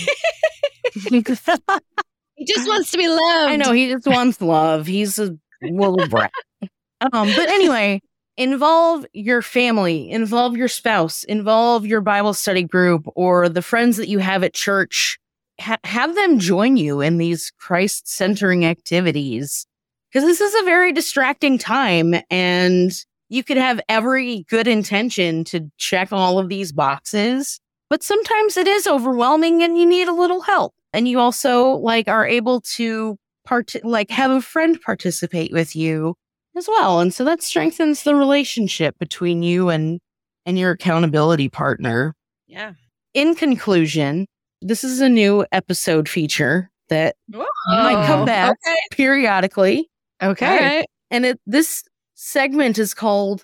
he 0.94 1.22
just 1.22 1.48
wants 1.48 2.90
to 2.92 2.98
be 2.98 3.08
loved. 3.08 3.20
I 3.22 3.56
know 3.56 3.72
he 3.72 3.88
just 3.88 4.06
wants 4.06 4.40
love. 4.40 4.86
He's 4.86 5.18
a 5.18 5.36
little 5.62 6.06
brat. 6.08 6.32
Um, 7.14 7.32
but 7.34 7.48
anyway, 7.48 8.02
involve 8.40 9.04
your 9.12 9.42
family, 9.42 10.10
involve 10.10 10.56
your 10.56 10.66
spouse, 10.66 11.24
involve 11.24 11.84
your 11.84 12.00
Bible 12.00 12.32
study 12.32 12.62
group 12.62 13.06
or 13.14 13.50
the 13.50 13.60
friends 13.60 13.98
that 13.98 14.08
you 14.08 14.18
have 14.18 14.42
at 14.42 14.54
church. 14.54 15.18
Ha- 15.60 15.76
have 15.84 16.14
them 16.14 16.38
join 16.38 16.78
you 16.78 17.02
in 17.02 17.18
these 17.18 17.52
Christ 17.58 18.08
centering 18.08 18.64
activities 18.64 19.66
because 20.10 20.26
this 20.26 20.40
is 20.40 20.54
a 20.54 20.64
very 20.64 20.90
distracting 20.90 21.58
time 21.58 22.14
and 22.30 22.90
you 23.28 23.44
could 23.44 23.58
have 23.58 23.78
every 23.90 24.46
good 24.48 24.66
intention 24.66 25.44
to 25.44 25.70
check 25.76 26.10
all 26.10 26.38
of 26.38 26.48
these 26.48 26.72
boxes, 26.72 27.60
but 27.90 28.02
sometimes 28.02 28.56
it 28.56 28.66
is 28.66 28.86
overwhelming 28.86 29.62
and 29.62 29.76
you 29.76 29.84
need 29.84 30.08
a 30.08 30.14
little 30.14 30.40
help. 30.40 30.72
And 30.94 31.06
you 31.06 31.20
also 31.20 31.72
like 31.72 32.08
are 32.08 32.26
able 32.26 32.62
to 32.62 33.18
part 33.44 33.74
like 33.84 34.10
have 34.10 34.30
a 34.30 34.40
friend 34.40 34.80
participate 34.80 35.52
with 35.52 35.76
you 35.76 36.14
as 36.56 36.68
well. 36.68 37.00
And 37.00 37.12
so 37.14 37.24
that 37.24 37.42
strengthens 37.42 38.02
the 38.02 38.14
relationship 38.14 38.98
between 38.98 39.42
you 39.42 39.68
and 39.68 40.00
and 40.46 40.58
your 40.58 40.70
accountability 40.72 41.48
partner. 41.48 42.14
Yeah. 42.46 42.72
In 43.14 43.34
conclusion, 43.34 44.26
this 44.62 44.82
is 44.84 45.00
a 45.00 45.08
new 45.08 45.44
episode 45.52 46.08
feature 46.08 46.70
that 46.88 47.16
might 47.28 48.06
come 48.06 48.24
back 48.24 48.50
Okay. 48.66 48.76
periodically. 48.90 49.88
okay 50.22 50.76
right. 50.78 50.86
And 51.10 51.26
it 51.26 51.40
this 51.46 51.84
segment 52.14 52.78
is 52.78 52.94
called 52.94 53.42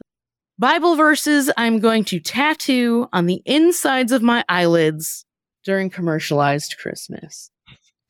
Bible 0.58 0.96
verses 0.96 1.50
I'm 1.56 1.80
going 1.80 2.04
to 2.06 2.18
tattoo 2.18 3.08
on 3.12 3.26
the 3.26 3.42
insides 3.44 4.10
of 4.12 4.22
my 4.22 4.44
eyelids 4.48 5.24
during 5.64 5.90
commercialized 5.90 6.76
Christmas. 6.78 7.50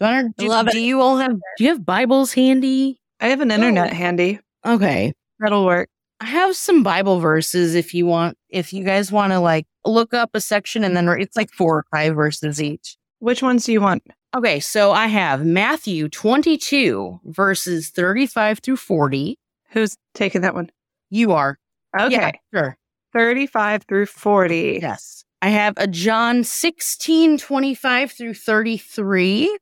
Gunnar, 0.01 0.29
do, 0.37 0.63
do 0.71 0.79
you 0.79 1.01
all 1.01 1.17
have 1.19 1.33
do 1.57 1.65
you 1.65 1.71
have 1.71 1.85
Bibles 1.85 2.33
handy? 2.33 2.99
i 3.21 3.29
have 3.29 3.41
an 3.41 3.51
internet 3.51 3.93
handy 3.95 4.39
Okay. 4.67 5.13
that'll 5.41 5.65
work 5.67 5.89
I 6.21 6.25
have 6.27 6.57
some 6.57 6.83
Bible 6.83 7.21
verses 7.21 7.75
if 7.75 7.93
you 7.95 8.07
want 8.07 8.37
if 8.49 8.73
you 8.73 8.85
guys 8.85 9.13
want 9.13 9.33
to 9.33 9.39
like 9.41 9.67
look 9.85 10.15
up 10.15 10.31
a 10.35 10.41
section 10.41 10.83
and 10.85 10.97
then 10.97 11.07
it's 11.09 11.37
like 11.37 11.51
four 11.53 11.77
or 11.79 11.85
five 11.91 12.15
verses 12.17 12.61
each. 12.63 12.97
which 13.21 13.43
ones 13.43 13.65
do 13.65 13.73
you 13.73 13.81
want 13.81 14.03
Okay, 14.35 14.61
so 14.61 14.93
I 14.93 15.07
have 15.07 15.47
Matthew 15.47 16.09
22 16.11 17.21
verses 17.25 17.91
35 17.91 18.59
through 18.59 18.77
40. 18.77 19.39
who's 19.71 19.97
taking 20.15 20.41
that 20.43 20.55
one 20.55 20.71
You 21.11 21.33
are. 21.33 21.59
okay 21.99 22.13
Yeah, 22.15 22.33
sure. 22.55 22.77
35 23.15 23.85
through 23.89 24.07
40 24.07 24.79
Yes. 24.83 25.25
I 25.43 25.51
have 25.51 25.75
a 25.77 25.87
John 25.87 26.45
16, 26.45 27.39
25 27.39 28.11
through 28.13 28.35
33. 28.35 29.59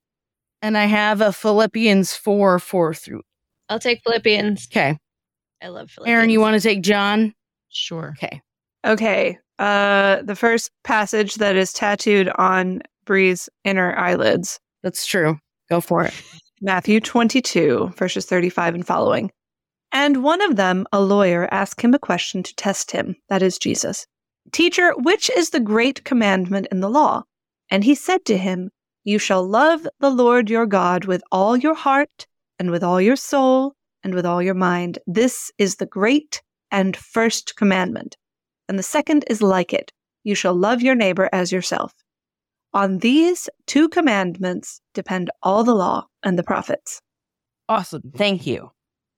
And 0.63 0.79
I 0.79 0.85
have 0.87 1.21
a 1.21 1.33
Philippians 1.33 2.17
4, 2.17 2.59
4 2.59 2.95
through. 2.95 3.23
I'll 3.75 3.81
take 3.81 4.03
Philippians. 4.05 4.69
Okay. 4.71 4.97
I 5.61 5.67
love 5.67 5.91
Philippians. 5.91 6.17
Erin, 6.17 6.31
you 6.31 6.39
want 6.39 6.55
to 6.55 6.61
take 6.61 6.81
John? 6.81 7.35
Sure. 7.71 8.15
Okay. 8.17 8.41
okay 8.87 9.39
uh 9.59 10.23
the 10.23 10.37
first 10.37 10.71
passage 10.85 11.37
that 11.37 11.57
is 11.57 11.73
tattooed 11.73 12.29
on 12.39 12.83
bri's 13.05 13.49
inner 13.65 13.97
eyelids 13.97 14.61
That's 14.85 15.07
true. 15.07 15.39
Go 15.69 15.81
for 15.81 16.05
it. 16.05 16.15
Matthew 16.61 17.01
22, 17.01 17.95
verses 17.97 18.27
35 18.27 18.77
and 18.77 18.87
following. 18.87 19.33
And 19.91 20.23
one 20.23 20.41
of 20.41 20.57
them, 20.57 20.87
a 20.93 21.01
lawyer, 21.01 21.49
asked 21.51 21.81
him 21.81 21.95
a 21.95 21.99
question 21.99 22.43
to 22.45 22.55
test 22.55 22.93
him, 22.93 23.17
that 23.29 23.43
is 23.43 23.59
Jesus. 23.59 24.07
Teacher, 24.53 24.93
which 24.99 25.31
is 25.31 25.51
the 25.51 25.61
great 25.61 26.05
commandment 26.05 26.69
in 26.71 26.81
the 26.81 26.91
law? 26.91 27.25
And 27.71 27.83
he 27.83 27.95
said 27.95 28.25
to 28.27 28.37
him, 28.37 28.71
You 29.05 29.19
shall 29.19 29.45
love 29.47 29.89
the 30.01 30.11
Lord 30.11 30.49
your 30.49 30.67
God 30.67 31.07
with 31.07 31.23
all 31.33 31.57
your 31.57 31.75
heart, 31.75 32.27
and 32.59 32.71
with 32.71 32.83
all 32.83 33.01
your 33.01 33.17
soul, 33.17 33.75
and 34.05 34.15
with 34.15 34.27
all 34.27 34.43
your 34.43 34.55
mind. 34.55 34.99
This 35.07 35.51
is 35.59 35.77
the 35.77 35.87
great 35.87 36.43
and 36.71 36.97
first 36.97 37.57
commandment. 37.57 38.17
And 38.69 38.79
the 38.79 38.83
second 38.83 39.25
is 39.29 39.43
like 39.43 39.73
it 39.73 39.93
You 40.23 40.35
shall 40.35 40.55
love 40.55 40.83
your 40.83 40.95
neighbor 40.95 41.29
as 41.33 41.51
yourself. 41.51 41.93
On 42.73 42.99
these 42.99 43.49
two 43.67 43.89
commandments 43.89 44.81
depend 44.95 45.31
all 45.43 45.65
the 45.65 45.75
law 45.75 46.07
and 46.23 46.39
the 46.39 46.43
prophets. 46.43 47.01
Awesome. 47.69 48.03
Thank 48.17 48.47
you. 48.47 48.71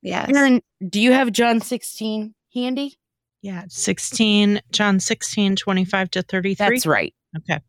Yes. 0.03 0.31
Erin, 0.35 0.63
do 0.89 1.01
you 1.01 1.13
have 1.13 1.33
John 1.33 1.61
16 1.61 2.35
handy? 2.55 2.97
Yeah. 3.43 3.65
16, 3.69 4.61
John 4.73 5.01
16, 5.01 5.57
25 5.57 6.11
to 6.11 6.23
33. 6.23 6.55
That's 6.55 6.87
right. 6.87 7.15
Okay. 7.39 7.61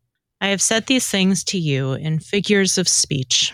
I 0.42 0.48
have 0.48 0.62
said 0.62 0.86
these 0.86 1.08
things 1.08 1.44
to 1.46 1.58
you 1.58 1.94
in 1.94 2.20
figures 2.20 2.78
of 2.78 2.88
speech. 2.88 3.54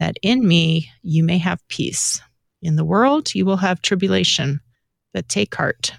that 0.00 0.16
in 0.22 0.46
me 0.46 0.90
you 1.02 1.24
may 1.24 1.38
have 1.38 1.66
peace. 1.68 2.20
In 2.62 2.76
the 2.76 2.84
world 2.84 3.34
you 3.34 3.44
will 3.44 3.58
have 3.58 3.82
tribulation, 3.82 4.60
but 5.12 5.28
take 5.28 5.54
heart. 5.54 5.92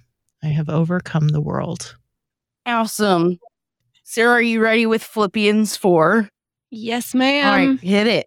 I 0.43 0.47
have 0.47 0.69
overcome 0.69 1.29
the 1.29 1.41
world. 1.41 1.95
Awesome. 2.65 3.39
Sarah, 4.03 4.33
are 4.35 4.41
you 4.41 4.61
ready 4.61 4.85
with 4.85 5.03
Philippians 5.03 5.75
4? 5.75 6.29
Yes, 6.69 7.13
ma'am. 7.13 7.69
right, 7.71 7.79
hit 7.79 8.07
it. 8.07 8.26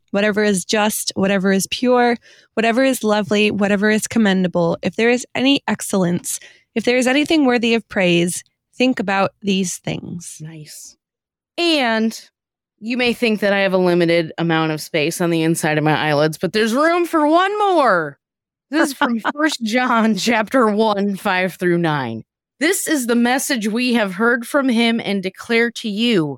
whatever 0.11 0.43
is 0.43 0.63
just, 0.63 1.11
whatever 1.15 1.51
is 1.51 1.67
pure, 1.71 2.15
whatever 2.53 2.83
is 2.83 3.03
lovely, 3.03 3.51
whatever 3.51 3.89
is 3.89 4.07
commendable, 4.07 4.77
if 4.81 4.95
there 4.95 5.09
is 5.09 5.25
any 5.35 5.61
excellence, 5.67 6.39
if 6.75 6.85
there 6.85 6.97
is 6.97 7.07
anything 7.07 7.45
worthy 7.45 7.73
of 7.73 7.87
praise, 7.89 8.43
think 8.75 8.99
about 8.99 9.31
these 9.41 9.77
things. 9.77 10.37
Nice. 10.41 10.95
And 11.57 12.29
you 12.79 12.97
may 12.97 13.13
think 13.13 13.41
that 13.41 13.53
I 13.53 13.59
have 13.59 13.73
a 13.73 13.77
limited 13.77 14.33
amount 14.37 14.71
of 14.71 14.81
space 14.81 15.21
on 15.21 15.29
the 15.29 15.43
inside 15.43 15.77
of 15.77 15.83
my 15.83 15.95
eyelids, 15.95 16.37
but 16.37 16.53
there's 16.53 16.73
room 16.73 17.05
for 17.05 17.27
one 17.27 17.57
more. 17.59 18.17
This 18.71 18.89
is 18.89 18.93
from 18.95 19.19
First 19.33 19.61
John 19.63 20.15
chapter 20.15 20.67
1, 20.67 21.17
5 21.17 21.55
through 21.55 21.77
9. 21.77 22.23
This 22.59 22.87
is 22.87 23.07
the 23.07 23.15
message 23.15 23.67
we 23.67 23.93
have 23.93 24.13
heard 24.13 24.47
from 24.47 24.69
him 24.69 24.99
and 24.99 25.21
declare 25.21 25.71
to 25.71 25.89
you. 25.89 26.37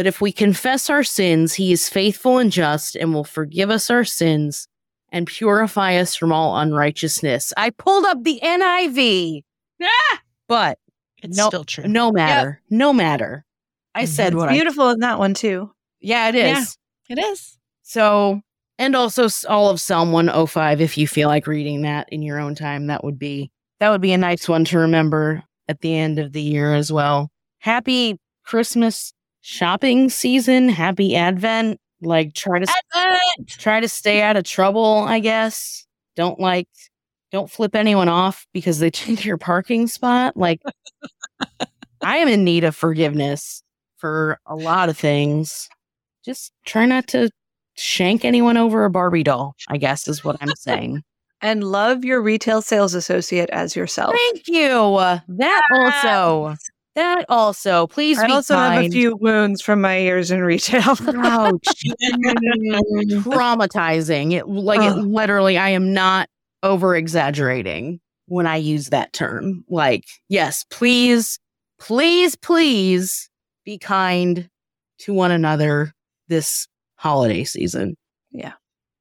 But 0.00 0.06
if 0.06 0.22
we 0.22 0.32
confess 0.32 0.88
our 0.88 1.02
sins, 1.04 1.52
he 1.52 1.72
is 1.72 1.90
faithful 1.90 2.38
and 2.38 2.50
just 2.50 2.96
and 2.96 3.12
will 3.12 3.22
forgive 3.22 3.68
us 3.68 3.90
our 3.90 4.02
sins 4.02 4.66
and 5.12 5.26
purify 5.26 5.96
us 5.96 6.14
from 6.14 6.32
all 6.32 6.56
unrighteousness. 6.56 7.52
I 7.54 7.68
pulled 7.68 8.06
up 8.06 8.24
the 8.24 8.40
NIV. 8.42 9.42
Ah! 9.82 10.20
But 10.48 10.78
It's 11.22 11.36
No- 11.36 11.48
still 11.48 11.64
true. 11.64 11.84
no 11.84 12.10
matter. 12.12 12.62
No 12.70 12.94
matter. 12.94 13.44
I 13.94 14.06
said 14.06 14.34
what 14.34 14.48
I 14.48 14.52
Beautiful 14.52 14.88
in 14.88 15.00
that 15.00 15.18
one 15.18 15.34
too. 15.34 15.70
Yeah, 16.00 16.30
it 16.30 16.34
is. 16.34 16.78
Yeah. 17.10 17.16
It 17.18 17.18
is. 17.32 17.58
So, 17.82 18.40
and 18.78 18.96
also 18.96 19.28
all 19.50 19.68
of 19.68 19.82
Psalm 19.82 20.12
105 20.12 20.80
if 20.80 20.96
you 20.96 21.06
feel 21.06 21.28
like 21.28 21.46
reading 21.46 21.82
that 21.82 22.08
in 22.10 22.22
your 22.22 22.40
own 22.40 22.54
time, 22.54 22.86
that 22.86 23.04
would 23.04 23.18
be 23.18 23.50
that 23.80 23.90
would 23.90 24.00
be 24.00 24.12
a 24.14 24.16
nice 24.18 24.48
one 24.48 24.64
to 24.64 24.78
remember 24.78 25.42
at 25.68 25.82
the 25.82 25.94
end 25.94 26.18
of 26.18 26.32
the 26.32 26.40
year 26.40 26.72
as 26.72 26.90
well. 26.90 27.30
Happy 27.58 28.18
Christmas 28.46 29.12
shopping 29.40 30.08
season, 30.08 30.68
happy 30.68 31.16
Advent. 31.16 31.80
Like 32.02 32.34
try 32.34 32.58
to 32.60 32.66
try 33.46 33.80
to 33.80 33.88
stay 33.88 34.22
out 34.22 34.36
of 34.36 34.44
trouble, 34.44 35.04
I 35.06 35.20
guess. 35.20 35.86
Don't 36.16 36.40
like 36.40 36.68
don't 37.30 37.50
flip 37.50 37.74
anyone 37.76 38.08
off 38.08 38.46
because 38.52 38.78
they 38.78 38.90
change 38.90 39.24
your 39.24 39.38
parking 39.38 39.86
spot. 39.86 40.36
Like 40.36 40.62
I 42.02 42.18
am 42.18 42.28
in 42.28 42.44
need 42.44 42.64
of 42.64 42.74
forgiveness 42.74 43.62
for 43.98 44.38
a 44.46 44.56
lot 44.56 44.88
of 44.88 44.96
things. 44.96 45.68
Just 46.24 46.52
try 46.64 46.86
not 46.86 47.06
to 47.08 47.30
shank 47.76 48.24
anyone 48.24 48.56
over 48.56 48.84
a 48.84 48.90
Barbie 48.90 49.22
doll, 49.22 49.54
I 49.68 49.76
guess 49.76 50.08
is 50.08 50.24
what 50.24 50.36
I'm 50.40 50.54
saying. 50.56 51.02
And 51.42 51.64
love 51.64 52.04
your 52.04 52.20
retail 52.20 52.60
sales 52.60 52.92
associate 52.92 53.48
as 53.48 53.74
yourself. 53.74 54.14
Thank 54.14 54.46
you. 54.46 54.68
That 54.68 55.62
also. 55.72 56.54
That 56.96 57.24
also. 57.28 57.86
Please 57.86 58.18
I 58.18 58.26
be 58.26 58.32
also 58.32 58.56
have 58.56 58.82
a 58.82 58.88
few 58.88 59.16
wounds 59.16 59.62
from 59.62 59.80
my 59.80 59.98
years 59.98 60.30
in 60.30 60.42
retail. 60.42 60.82
Ouch. 60.82 60.98
Traumatizing. 63.22 64.32
It 64.32 64.48
like 64.48 64.80
it 64.80 64.96
literally 64.96 65.56
I 65.56 65.70
am 65.70 65.92
not 65.92 66.28
over 66.62 66.96
exaggerating 66.96 68.00
when 68.26 68.46
I 68.46 68.56
use 68.56 68.90
that 68.90 69.12
term. 69.12 69.64
Like, 69.68 70.04
yes, 70.28 70.64
please, 70.70 71.38
please, 71.78 72.36
please 72.36 73.30
be 73.64 73.78
kind 73.78 74.48
to 75.00 75.14
one 75.14 75.30
another 75.30 75.92
this 76.28 76.66
holiday 76.96 77.44
season. 77.44 77.96
Yeah. 78.30 78.52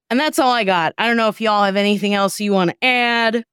And 0.09 0.19
that's 0.19 0.39
all 0.39 0.51
I 0.51 0.63
got. 0.63 0.93
I 0.97 1.07
don't 1.07 1.17
know 1.17 1.27
if 1.29 1.41
y'all 1.41 1.63
have 1.63 1.75
anything 1.75 2.13
else 2.13 2.39
you 2.39 2.53
want 2.53 2.71
to 2.71 2.83
add. 2.83 3.43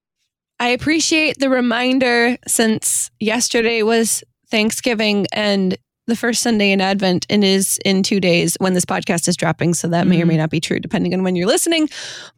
I 0.58 0.68
appreciate 0.68 1.38
the 1.38 1.50
reminder 1.50 2.36
since 2.46 3.10
yesterday 3.20 3.82
was 3.82 4.24
Thanksgiving 4.50 5.26
and 5.32 5.76
the 6.06 6.16
first 6.16 6.42
Sunday 6.42 6.70
in 6.70 6.80
Advent 6.80 7.26
and 7.28 7.42
is 7.42 7.78
in 7.84 8.02
two 8.02 8.20
days 8.20 8.56
when 8.60 8.74
this 8.74 8.84
podcast 8.84 9.28
is 9.28 9.36
dropping. 9.36 9.74
So 9.74 9.88
that 9.88 10.06
may 10.06 10.16
or 10.16 10.18
mm-hmm. 10.20 10.28
may 10.28 10.36
not 10.36 10.50
be 10.50 10.60
true 10.60 10.78
depending 10.78 11.12
on 11.14 11.22
when 11.22 11.36
you're 11.36 11.48
listening. 11.48 11.88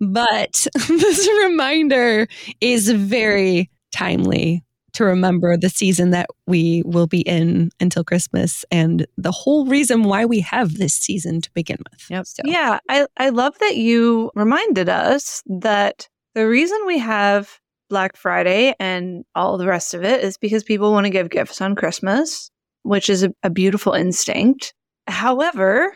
But 0.01 0.67
this 0.89 1.29
reminder 1.45 2.27
is 2.61 2.91
very 2.91 3.71
timely 3.93 4.65
to 4.95 5.05
remember 5.05 5.57
the 5.57 5.69
season 5.69 6.11
that 6.11 6.27
we 6.47 6.83
will 6.85 7.07
be 7.07 7.21
in 7.21 7.71
until 7.79 8.03
Christmas 8.03 8.65
and 8.71 9.07
the 9.17 9.31
whole 9.31 9.67
reason 9.67 10.03
why 10.03 10.25
we 10.25 10.41
have 10.41 10.75
this 10.75 10.95
season 10.95 11.41
to 11.43 11.51
begin 11.53 11.79
with. 11.93 12.11
Yep. 12.11 12.27
So, 12.27 12.43
Yeah, 12.45 12.81
I, 12.89 13.07
I 13.17 13.29
love 13.29 13.57
that 13.61 13.77
you 13.77 14.33
reminded 14.35 14.89
us 14.89 15.43
that 15.47 16.09
the 16.35 16.49
reason 16.49 16.79
we 16.87 16.99
have 16.99 17.61
Black 17.89 18.17
Friday 18.17 18.75
and 18.79 19.25
all 19.35 19.59
the 19.59 19.67
rest 19.67 19.95
of 19.95 20.05
it 20.05 20.23
is 20.23 20.37
because 20.37 20.63
people 20.65 20.93
want 20.93 21.07
to 21.07 21.11
give 21.11 21.31
gifts 21.31 21.61
on 21.61 21.75
Christmas, 21.75 22.51
which 22.83 23.09
is 23.11 23.23
a, 23.23 23.31
a 23.43 23.51
beautiful 23.51 23.93
instinct. 23.93 24.75
However, 25.07 25.95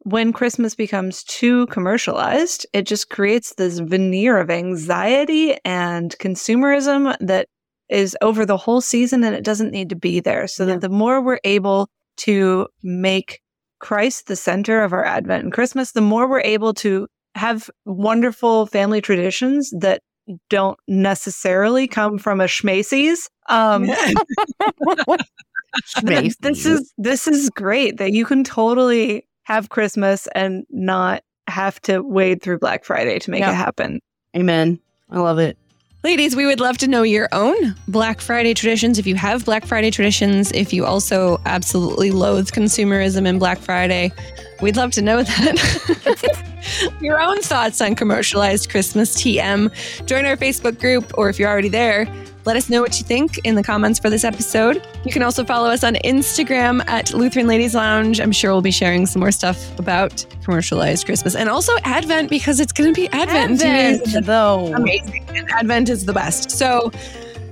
when 0.00 0.32
Christmas 0.32 0.74
becomes 0.74 1.24
too 1.24 1.66
commercialized, 1.68 2.66
it 2.72 2.86
just 2.86 3.08
creates 3.10 3.54
this 3.54 3.78
veneer 3.78 4.38
of 4.38 4.50
anxiety 4.50 5.56
and 5.64 6.14
consumerism 6.18 7.16
that 7.20 7.48
is 7.88 8.16
over 8.22 8.44
the 8.46 8.56
whole 8.56 8.80
season 8.80 9.24
and 9.24 9.34
it 9.34 9.44
doesn't 9.44 9.70
need 9.70 9.88
to 9.90 9.96
be 9.96 10.20
there. 10.20 10.46
So 10.46 10.64
Yeah. 10.64 10.74
that 10.74 10.80
the 10.80 10.88
more 10.88 11.22
we're 11.22 11.40
able 11.44 11.88
to 12.18 12.68
make 12.82 13.40
Christ 13.80 14.26
the 14.26 14.36
center 14.36 14.82
of 14.82 14.92
our 14.92 15.04
Advent 15.04 15.44
and 15.44 15.52
Christmas, 15.52 15.92
the 15.92 16.00
more 16.00 16.28
we're 16.28 16.40
able 16.40 16.74
to 16.74 17.06
have 17.34 17.68
wonderful 17.84 18.66
family 18.66 19.00
traditions 19.00 19.72
that 19.80 20.00
don't 20.48 20.78
necessarily 20.88 21.86
come 21.86 22.18
from 22.18 22.40
a 22.40 22.44
schmacy's. 22.44 23.28
Um, 23.48 23.86
Macy's. 26.02 26.36
this 26.40 26.66
is 26.66 26.92
this 26.98 27.26
is 27.28 27.50
great 27.50 27.96
that 27.98 28.12
you 28.12 28.24
can 28.24 28.44
totally 28.44 29.26
have 29.42 29.68
Christmas 29.70 30.26
and 30.34 30.64
not 30.70 31.22
have 31.48 31.80
to 31.82 32.00
wade 32.00 32.42
through 32.42 32.58
Black 32.58 32.84
Friday 32.84 33.18
to 33.18 33.30
make 33.30 33.40
Yeah. 33.40 33.50
it 33.50 33.54
happen. 33.54 34.00
Amen. 34.36 34.78
I 35.10 35.20
love 35.20 35.38
it. 35.38 35.58
Ladies, 36.04 36.36
we 36.36 36.44
would 36.44 36.60
love 36.60 36.76
to 36.78 36.86
know 36.86 37.02
your 37.02 37.30
own 37.32 37.74
Black 37.88 38.20
Friday 38.20 38.52
traditions. 38.52 38.98
If 38.98 39.06
you 39.06 39.14
have 39.14 39.46
Black 39.46 39.64
Friday 39.64 39.90
traditions, 39.90 40.52
if 40.52 40.70
you 40.70 40.84
also 40.84 41.40
absolutely 41.46 42.10
loathe 42.10 42.50
consumerism 42.50 43.26
and 43.26 43.40
Black 43.40 43.56
Friday, 43.56 44.12
we'd 44.60 44.76
love 44.76 44.90
to 44.92 45.00
know 45.00 45.22
that. 45.22 46.94
your 47.00 47.22
own 47.22 47.40
thoughts 47.40 47.80
on 47.80 47.94
commercialized 47.94 48.68
Christmas 48.68 49.16
TM. 49.16 49.72
Join 50.04 50.26
our 50.26 50.36
Facebook 50.36 50.78
group, 50.78 51.10
or 51.16 51.30
if 51.30 51.38
you're 51.38 51.48
already 51.48 51.70
there, 51.70 52.06
let 52.44 52.56
us 52.56 52.68
know 52.68 52.82
what 52.82 52.98
you 52.98 53.04
think 53.04 53.38
in 53.38 53.54
the 53.54 53.62
comments 53.62 53.98
for 53.98 54.10
this 54.10 54.24
episode. 54.24 54.86
You 55.04 55.12
can 55.12 55.22
also 55.22 55.44
follow 55.44 55.70
us 55.70 55.82
on 55.82 55.94
Instagram 55.96 56.86
at 56.88 57.14
Lutheran 57.14 57.46
Ladies 57.46 57.74
Lounge. 57.74 58.20
I'm 58.20 58.32
sure 58.32 58.52
we'll 58.52 58.62
be 58.62 58.70
sharing 58.70 59.06
some 59.06 59.20
more 59.20 59.32
stuff 59.32 59.78
about 59.78 60.26
commercialized 60.44 61.06
Christmas 61.06 61.34
and 61.34 61.48
also 61.48 61.72
Advent 61.84 62.28
because 62.28 62.60
it's 62.60 62.72
going 62.72 62.92
to 62.92 63.00
be 63.00 63.08
Advent. 63.08 63.62
Advent, 63.62 64.26
though. 64.26 64.74
amazing. 64.74 65.24
Advent 65.50 65.88
is 65.88 66.04
the 66.04 66.12
best. 66.12 66.50
So 66.50 66.90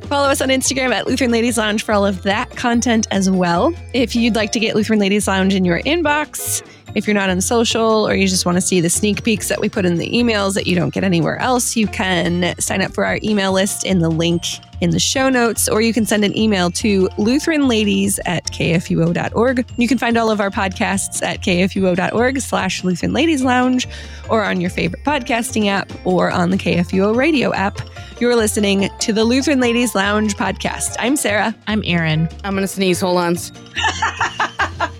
follow 0.02 0.28
us 0.28 0.42
on 0.42 0.50
Instagram 0.50 0.92
at 0.92 1.06
Lutheran 1.06 1.30
Ladies 1.30 1.56
Lounge 1.56 1.82
for 1.82 1.92
all 1.92 2.04
of 2.04 2.22
that 2.24 2.50
content 2.50 3.06
as 3.10 3.30
well. 3.30 3.72
If 3.94 4.14
you'd 4.14 4.34
like 4.34 4.52
to 4.52 4.60
get 4.60 4.76
Lutheran 4.76 4.98
Ladies 4.98 5.26
Lounge 5.26 5.54
in 5.54 5.64
your 5.64 5.80
inbox, 5.80 6.62
if 6.94 7.06
you're 7.06 7.14
not 7.14 7.30
on 7.30 7.40
social 7.40 8.06
or 8.06 8.14
you 8.14 8.28
just 8.28 8.44
want 8.44 8.56
to 8.56 8.60
see 8.60 8.80
the 8.80 8.90
sneak 8.90 9.24
peeks 9.24 9.48
that 9.48 9.60
we 9.60 9.68
put 9.68 9.84
in 9.84 9.96
the 9.96 10.10
emails 10.10 10.54
that 10.54 10.66
you 10.66 10.74
don't 10.74 10.92
get 10.92 11.04
anywhere 11.04 11.38
else, 11.38 11.76
you 11.76 11.86
can 11.86 12.54
sign 12.58 12.82
up 12.82 12.92
for 12.92 13.04
our 13.04 13.18
email 13.22 13.52
list 13.52 13.84
in 13.84 14.00
the 14.00 14.08
link 14.10 14.42
in 14.80 14.90
the 14.90 14.98
show 14.98 15.28
notes, 15.28 15.68
or 15.68 15.80
you 15.80 15.92
can 15.92 16.04
send 16.04 16.24
an 16.24 16.36
email 16.36 16.68
to 16.68 17.08
lutheranladies 17.10 18.18
at 18.26 18.44
kfuo.org. 18.46 19.64
You 19.76 19.88
can 19.88 19.96
find 19.96 20.16
all 20.16 20.28
of 20.28 20.40
our 20.40 20.50
podcasts 20.50 21.22
at 21.22 21.40
kfuo.org 21.40 22.40
slash 22.40 22.82
Lutheran 22.82 23.12
Ladies 23.12 23.42
Lounge 23.42 23.86
or 24.28 24.44
on 24.44 24.60
your 24.60 24.70
favorite 24.70 25.04
podcasting 25.04 25.68
app 25.68 25.90
or 26.04 26.32
on 26.32 26.50
the 26.50 26.56
KFUO 26.56 27.14
radio 27.14 27.54
app. 27.54 27.78
You're 28.20 28.36
listening 28.36 28.90
to 28.98 29.12
the 29.12 29.24
Lutheran 29.24 29.60
Ladies 29.60 29.94
Lounge 29.94 30.34
podcast. 30.36 30.96
I'm 30.98 31.16
Sarah. 31.16 31.54
I'm 31.68 31.82
Erin. 31.84 32.28
I'm 32.42 32.54
gonna 32.54 32.66
sneeze. 32.66 33.00
Hold 33.00 33.18
on. 33.18 33.36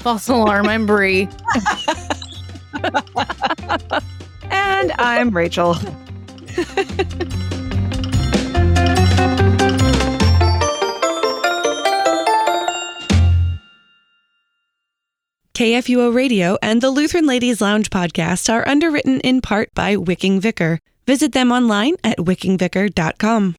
False 0.00 0.28
alarm. 0.28 0.66
I'm 0.68 0.86
Bri. 0.86 1.28
And 4.50 4.92
I'm 4.98 5.30
Rachel. 5.30 5.74
KFUO 15.54 16.14
Radio 16.14 16.56
and 16.62 16.80
the 16.80 16.90
Lutheran 16.90 17.26
Ladies 17.26 17.60
Lounge 17.60 17.90
podcast 17.90 18.52
are 18.52 18.66
underwritten 18.68 19.20
in 19.20 19.40
part 19.40 19.74
by 19.74 19.96
Wicking 19.96 20.40
Vicar. 20.40 20.78
Visit 21.06 21.32
them 21.32 21.50
online 21.50 21.96
at 22.04 22.18
wickingvicar.com. 22.18 23.56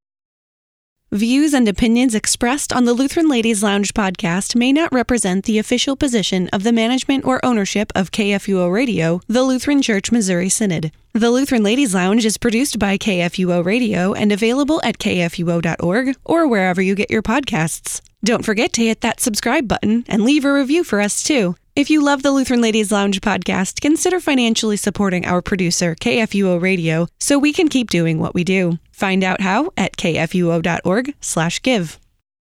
Views 1.12 1.56
and 1.56 1.68
opinions 1.68 2.14
expressed 2.14 2.72
on 2.72 2.86
the 2.86 2.94
Lutheran 2.94 3.28
Ladies 3.28 3.64
Lounge 3.64 3.96
podcast 3.96 4.56
may 4.56 4.72
not 4.72 4.94
represent 4.94 5.46
the 5.46 5.58
official 5.58 5.96
position 5.96 6.48
of 6.50 6.62
the 6.62 6.72
management 6.72 7.26
or 7.26 7.44
ownership 7.44 7.92
of 7.96 8.12
KFUO 8.12 8.72
Radio, 8.72 9.20
the 9.28 9.42
Lutheran 9.42 9.82
Church 9.82 10.12
Missouri 10.12 10.50
Synod. 10.50 10.92
The 11.14 11.32
Lutheran 11.32 11.64
Ladies 11.64 11.96
Lounge 11.96 12.28
is 12.28 12.38
produced 12.38 12.78
by 12.78 13.00
KFUO 13.00 13.66
Radio 13.66 14.14
and 14.14 14.32
available 14.32 14.80
at 14.84 15.00
kfuo.org 15.00 16.16
or 16.26 16.48
wherever 16.48 16.80
you 16.80 16.94
get 16.94 17.10
your 17.10 17.24
podcasts. 17.24 18.02
Don't 18.24 18.46
forget 18.46 18.72
to 18.74 18.86
hit 18.86 19.02
that 19.02 19.20
subscribe 19.20 19.68
button 19.68 20.06
and 20.08 20.24
leave 20.24 20.46
a 20.46 20.54
review 20.54 20.84
for 20.84 21.02
us 21.02 21.24
too. 21.24 21.56
If 21.76 21.90
you 21.90 22.04
love 22.04 22.22
the 22.22 22.32
Lutheran 22.32 22.62
Ladies 22.62 22.92
Lounge 22.92 23.20
podcast, 23.22 23.82
consider 23.82 24.20
financially 24.20 24.78
supporting 24.78 25.26
our 25.26 25.42
producer, 25.42 25.96
KFUO 25.96 26.62
Radio, 26.62 27.08
so 27.20 27.40
we 27.40 27.52
can 27.52 27.68
keep 27.68 27.90
doing 27.90 28.20
what 28.20 28.36
we 28.36 28.44
do. 28.44 28.78
Find 29.00 29.24
out 29.24 29.40
how 29.40 29.72
at 29.78 29.96
kfuo.org/give. 29.96 32.00